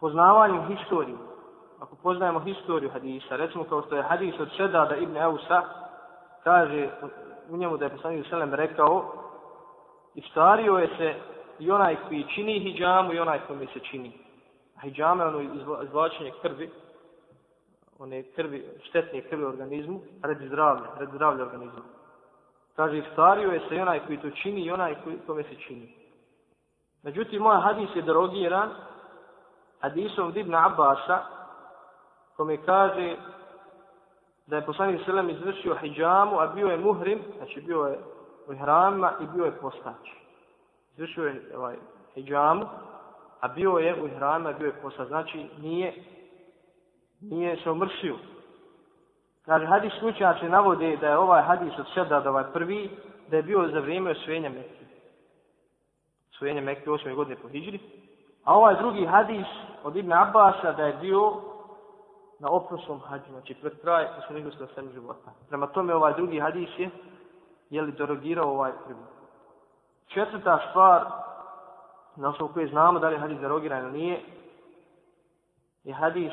Poznavanjem 0.00 0.76
historiju, 0.76 1.18
ako 1.80 1.96
poznajemo 1.96 2.40
historiju 2.40 2.90
hadisa, 2.90 3.36
recimo 3.36 3.64
kao 3.64 3.82
što 3.82 3.96
je 3.96 4.02
hadis 4.02 4.34
od 4.40 4.48
Šedada 4.56 4.96
ibn 4.96 5.16
Eusa, 5.16 5.62
kaže 6.44 6.90
u 7.50 7.56
njemu 7.56 7.76
da 7.76 7.84
je 7.84 7.90
poslanik 7.90 8.26
Selem 8.28 8.54
rekao, 8.54 9.12
istario 10.14 10.78
je 10.78 10.88
se 10.98 11.14
i 11.60 11.70
onaj 11.70 11.96
koji 12.08 12.26
čini 12.34 12.60
hijjamu 12.60 13.12
i 13.12 13.18
onaj 13.18 13.40
koji 13.46 13.66
se 13.66 13.80
čini. 13.80 14.12
A 14.76 14.80
hijjama 14.80 15.24
je 15.24 15.28
ono 15.28 15.40
izvlačenje 15.84 16.32
krvi, 16.42 16.70
one 17.98 18.22
krvi, 18.22 18.68
štetne 18.82 19.20
krvi 19.20 19.44
organizmu, 19.44 20.00
radi 20.22 20.46
zdravlja, 20.46 20.86
radi 20.98 21.12
zdravlja 21.14 21.44
organizmu. 21.44 21.82
Kaže, 22.76 22.98
iftario 22.98 23.50
je 23.50 23.60
se 23.68 23.76
i 23.76 23.80
onaj 23.80 24.00
koji 24.06 24.18
to 24.18 24.30
čini 24.30 24.60
i 24.60 24.70
onaj 24.70 24.94
koji 25.04 25.16
tome 25.26 25.42
se 25.42 25.54
čini. 25.66 25.94
Međutim, 27.02 27.42
moj 27.42 27.56
hadis 27.56 27.88
je 27.94 28.02
derogiran 28.02 28.70
hadisom 29.80 30.32
Ibn 30.36 30.54
Abbasa, 30.54 31.18
kome 32.36 32.56
kaže 32.56 33.16
da 34.46 34.56
je 34.56 34.66
poslanik 34.66 35.00
Selem 35.04 35.30
izvršio 35.30 35.74
hijjamu, 35.74 36.38
a 36.38 36.46
bio 36.46 36.66
je 36.66 36.76
muhrim, 36.76 37.22
znači 37.36 37.60
bio 37.60 37.82
je 37.82 37.98
u 38.48 38.56
hramima 38.56 39.12
i 39.20 39.26
bio 39.34 39.44
je 39.44 39.58
postać. 39.60 40.19
Izvršio 40.92 41.24
je 41.24 41.42
ovaj, 41.56 41.76
hijjamu, 42.14 42.66
a 43.40 43.48
bio 43.48 43.70
je 43.70 44.02
u 44.02 44.08
hramima 44.16 44.52
bio 44.52 44.66
je 44.66 44.82
posla, 44.82 45.04
Znači, 45.04 45.46
nije, 45.60 45.94
nije 47.20 47.56
se 47.56 47.70
omršio. 47.70 48.16
Kaže, 49.44 49.66
hadis 49.66 49.92
slučajači 49.98 50.48
navode 50.48 50.96
da 50.96 51.08
je 51.08 51.18
ovaj 51.18 51.42
hadis 51.42 51.78
od 51.78 51.86
Šedad, 51.94 52.26
ovaj 52.26 52.44
prvi, 52.52 52.90
da 53.30 53.36
je 53.36 53.42
bio 53.42 53.68
za 53.72 53.80
vrijeme 53.80 54.10
osvojenja 54.10 54.48
Mekke. 54.48 54.84
Osvojenja 56.32 56.60
Mekke 56.60 56.90
8. 56.90 57.14
godine 57.14 57.36
po 57.42 57.48
Hidžri. 57.48 57.80
A 58.44 58.56
ovaj 58.56 58.76
drugi 58.76 59.06
hadis 59.06 59.46
od 59.84 59.96
Ibn 59.96 60.12
Abbasa 60.12 60.72
da 60.72 60.86
je 60.86 60.96
bio 61.00 61.32
na 62.38 62.50
oprosnom 62.50 63.00
hađu, 63.00 63.30
znači 63.30 63.54
pred 63.54 63.80
kraj 63.80 64.06
poslanika 64.16 64.50
sa 64.58 64.66
svem 64.74 64.92
života. 64.92 65.32
Prema 65.48 65.66
tome 65.66 65.94
ovaj 65.94 66.14
drugi 66.14 66.40
hadis 66.40 66.68
je 66.78 66.90
je 67.70 67.82
li 67.82 67.92
derogirao 67.92 68.50
ovaj 68.50 68.72
prvi. 68.86 69.00
Četvrta 70.14 70.58
stvar 70.70 71.04
na 72.16 72.28
osnovu 72.28 72.52
koje 72.52 72.68
znamo 72.68 72.98
da 72.98 73.08
li 73.08 73.14
je 73.14 73.20
hadis 73.20 73.38
derogiran 73.38 73.82
ili 73.84 73.98
nije 73.98 74.20
je 75.84 75.94
hadis 75.94 76.32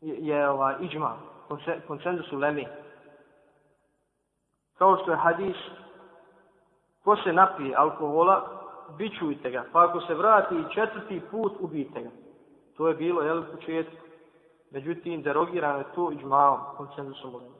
je, 0.00 0.26
je 0.26 0.48
ovaj 0.48 0.74
iđma, 0.80 1.16
konsenzus 1.86 2.32
u 2.32 2.36
lemi. 2.36 2.66
Kao 4.78 4.96
što 5.02 5.10
je 5.10 5.16
hadis, 5.16 5.56
ko 7.04 7.16
se 7.16 7.32
napije 7.32 7.76
alkohola, 7.76 8.62
bićujte 8.98 9.50
ga, 9.50 9.64
pa 9.72 9.84
ako 9.84 10.00
se 10.00 10.14
vrati 10.14 10.64
četvrti 10.74 11.20
put, 11.30 11.52
ubijte 11.60 12.02
ga. 12.02 12.10
To 12.76 12.88
je 12.88 12.94
bilo, 12.94 13.22
jel, 13.22 13.38
u 13.38 13.56
početku. 13.56 13.96
Međutim, 14.70 15.22
derogirano 15.22 15.78
je 15.78 15.92
to 15.94 16.12
i 16.12 16.16
džmaom, 16.16 16.60
konsenzusom 16.76 17.34
u 17.34 17.38
lemi. 17.38 17.54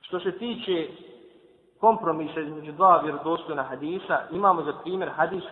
Što 0.00 0.20
se 0.20 0.38
tiče 0.38 0.88
kompromisa 1.80 2.40
između 2.40 2.72
dva 2.72 3.00
vjerodostojna 3.00 3.62
hadisa, 3.62 4.18
imamo 4.32 4.62
za 4.62 4.72
primjer 4.72 5.10
hadis 5.10 5.44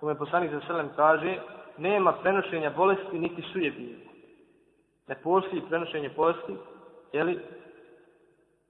kome 0.00 0.14
poslanik 0.14 0.50
za 0.50 0.60
selem 0.66 0.88
kaže 0.96 1.38
nema 1.78 2.12
prenošenja 2.12 2.70
bolesti 2.76 3.18
niti 3.18 3.42
sujebije 3.52 4.10
ne 5.10 5.16
postoji 5.22 5.62
prenošenje 5.68 6.10
bolesti, 6.16 6.56
jeli, 7.12 7.40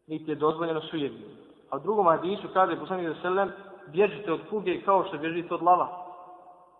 niti 0.07 0.31
je 0.31 0.35
dozvoljeno 0.35 0.81
sujebije. 0.81 1.29
A 1.71 1.77
u 1.77 1.81
drugom 1.81 2.07
hadisu 2.07 2.49
kaže 2.53 2.77
poslanik 2.77 3.09
za 3.09 3.15
selem, 3.23 3.53
bježite 3.87 4.33
od 4.33 4.41
kuge 4.51 4.81
kao 4.83 5.05
što 5.05 5.19
bježite 5.19 5.55
od 5.55 5.63
lava. 5.63 5.89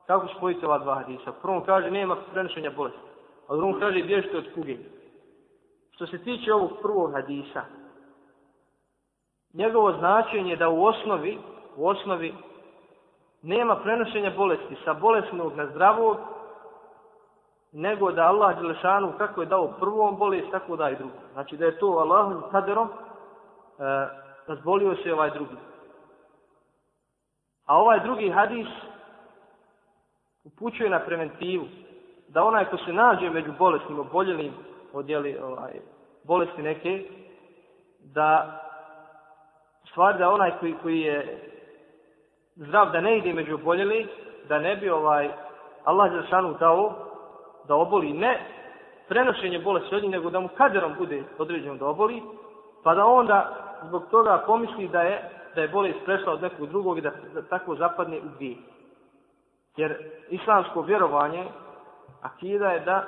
Kako 0.07 0.29
spojite 0.37 0.67
ova 0.67 0.79
dva 0.79 0.95
hadisa? 0.95 1.33
Prvom 1.43 1.65
kaže 1.65 1.91
nema 1.91 2.17
prenošenja 2.33 2.71
bolesti, 2.77 3.09
a 3.49 3.57
drugom 3.57 3.81
kaže 3.81 4.03
bježite 4.03 4.39
od 4.39 4.45
kuge. 4.55 4.77
Što 5.91 6.07
se 6.07 6.19
tiče 6.19 6.53
ovog 6.53 6.71
prvog 6.83 7.13
hadisa, 7.13 7.63
njegovo 9.55 9.93
značenje 9.93 10.57
da 10.57 10.69
u 10.69 10.85
osnovi, 10.85 11.39
u 11.77 11.89
osnovi 11.89 12.35
nema 13.43 13.77
prenošenja 13.77 14.31
bolesti 14.37 14.77
sa 14.85 14.95
bolesnog 14.95 15.57
na 15.57 15.67
zdravog, 15.67 16.17
nego 17.73 18.13
da 18.13 18.23
Allah 18.23 18.59
Đelešanu 18.59 19.13
kako 19.19 19.41
je 19.41 19.47
dao 19.47 19.75
prvom 19.81 20.17
bolest, 20.17 20.51
tako 20.51 20.77
da 20.77 20.91
i 20.91 20.97
drugom. 20.97 21.17
Znači 21.33 21.57
da 21.57 21.65
je 21.65 21.79
to 21.79 21.87
Allahom 21.87 22.43
kaderom 22.51 22.89
e, 22.89 22.93
razbolio 24.47 24.97
se 24.97 25.13
ovaj 25.13 25.31
drugi. 25.31 25.57
A 27.67 27.77
ovaj 27.77 28.01
drugi 28.01 28.31
hadis 28.31 28.69
upućuje 30.45 30.91
na 30.91 30.99
preventivu 30.99 31.67
da 32.29 32.45
onaj 32.45 32.65
ko 32.65 32.77
se 32.77 32.93
nađe 32.93 33.31
među 33.31 33.53
bolesnim, 33.59 33.99
oboljelim 33.99 34.53
odjeli 34.93 35.39
ovaj, 35.39 35.73
bolesti 36.25 36.63
neke, 36.63 37.05
da 37.99 38.61
stvar 39.91 40.19
da 40.19 40.31
onaj 40.31 40.51
koji, 40.61 40.75
koji 40.83 41.01
je 41.01 41.39
zdrav 42.57 42.91
da 42.91 43.01
ne 43.01 43.19
ide 43.19 43.33
među 43.33 43.55
oboljeli, 43.55 44.09
da 44.49 44.59
ne 44.59 44.77
bi 44.77 44.91
ovaj 44.91 45.31
Allah 45.85 46.13
za 46.13 46.23
šanu 46.31 46.55
dao 46.61 46.95
da 47.69 47.75
oboli 47.75 48.13
ne 48.13 48.47
prenošenje 49.09 49.59
bolesti 49.59 49.95
od 49.95 50.03
njih, 50.03 50.11
nego 50.11 50.31
da 50.31 50.41
mu 50.41 50.49
kaderom 50.49 50.95
bude 50.99 51.23
određeno 51.39 51.75
da 51.75 51.87
oboli, 51.87 52.23
pa 52.85 52.95
da 52.95 53.07
onda 53.07 53.57
zbog 53.89 54.03
toga 54.11 54.43
pomisli 54.47 54.89
da 54.89 55.03
je 55.03 55.31
da 55.55 55.61
je 55.61 55.69
bolest 55.69 55.99
prešla 56.05 56.33
od 56.33 56.43
nekog 56.43 56.69
drugog 56.69 56.99
i 56.99 57.01
da, 57.01 57.11
da 57.35 57.43
tako 57.43 57.75
zapadne 57.75 58.19
u 58.19 58.29
dvije. 58.37 58.57
Jer 59.77 59.97
islamsko 60.29 60.83
vjerovanje, 60.83 61.45
akida 62.23 62.71
je 62.71 62.81
da 62.81 63.05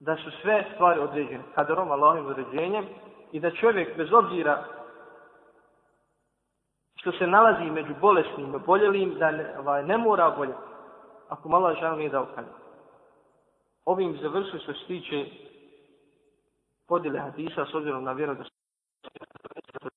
da 0.00 0.16
su 0.16 0.30
sve 0.42 0.64
stvari 0.74 1.00
određene 1.00 1.42
kaderom, 1.54 1.90
Allahovim 1.90 2.26
određenjem 2.26 2.86
i 3.32 3.40
da 3.40 3.50
čovjek 3.50 3.96
bez 3.96 4.12
obzira 4.12 4.64
što 7.02 7.12
se 7.12 7.26
nalazi 7.26 7.70
među 7.70 7.94
bolesnim 8.00 8.54
i 8.54 8.58
boljelim, 8.66 9.14
da 9.18 9.30
ne, 9.30 9.58
ovaj, 9.58 9.82
ne 9.82 9.98
mora 9.98 10.26
oboljeti. 10.26 10.58
Ako 11.28 11.48
malo 11.48 11.74
žal 11.74 11.96
nije 11.98 12.10
dao 12.10 12.26
kanju. 12.34 12.48
Ovim 13.84 14.18
završu 14.22 14.58
što 14.58 14.72
se 14.72 14.86
tiče 14.86 15.26
podjele 16.88 17.18
hadisa 17.18 17.66
s 17.66 17.74
obzirom 17.74 18.04
na 18.04 18.12
vjeru 18.12 18.34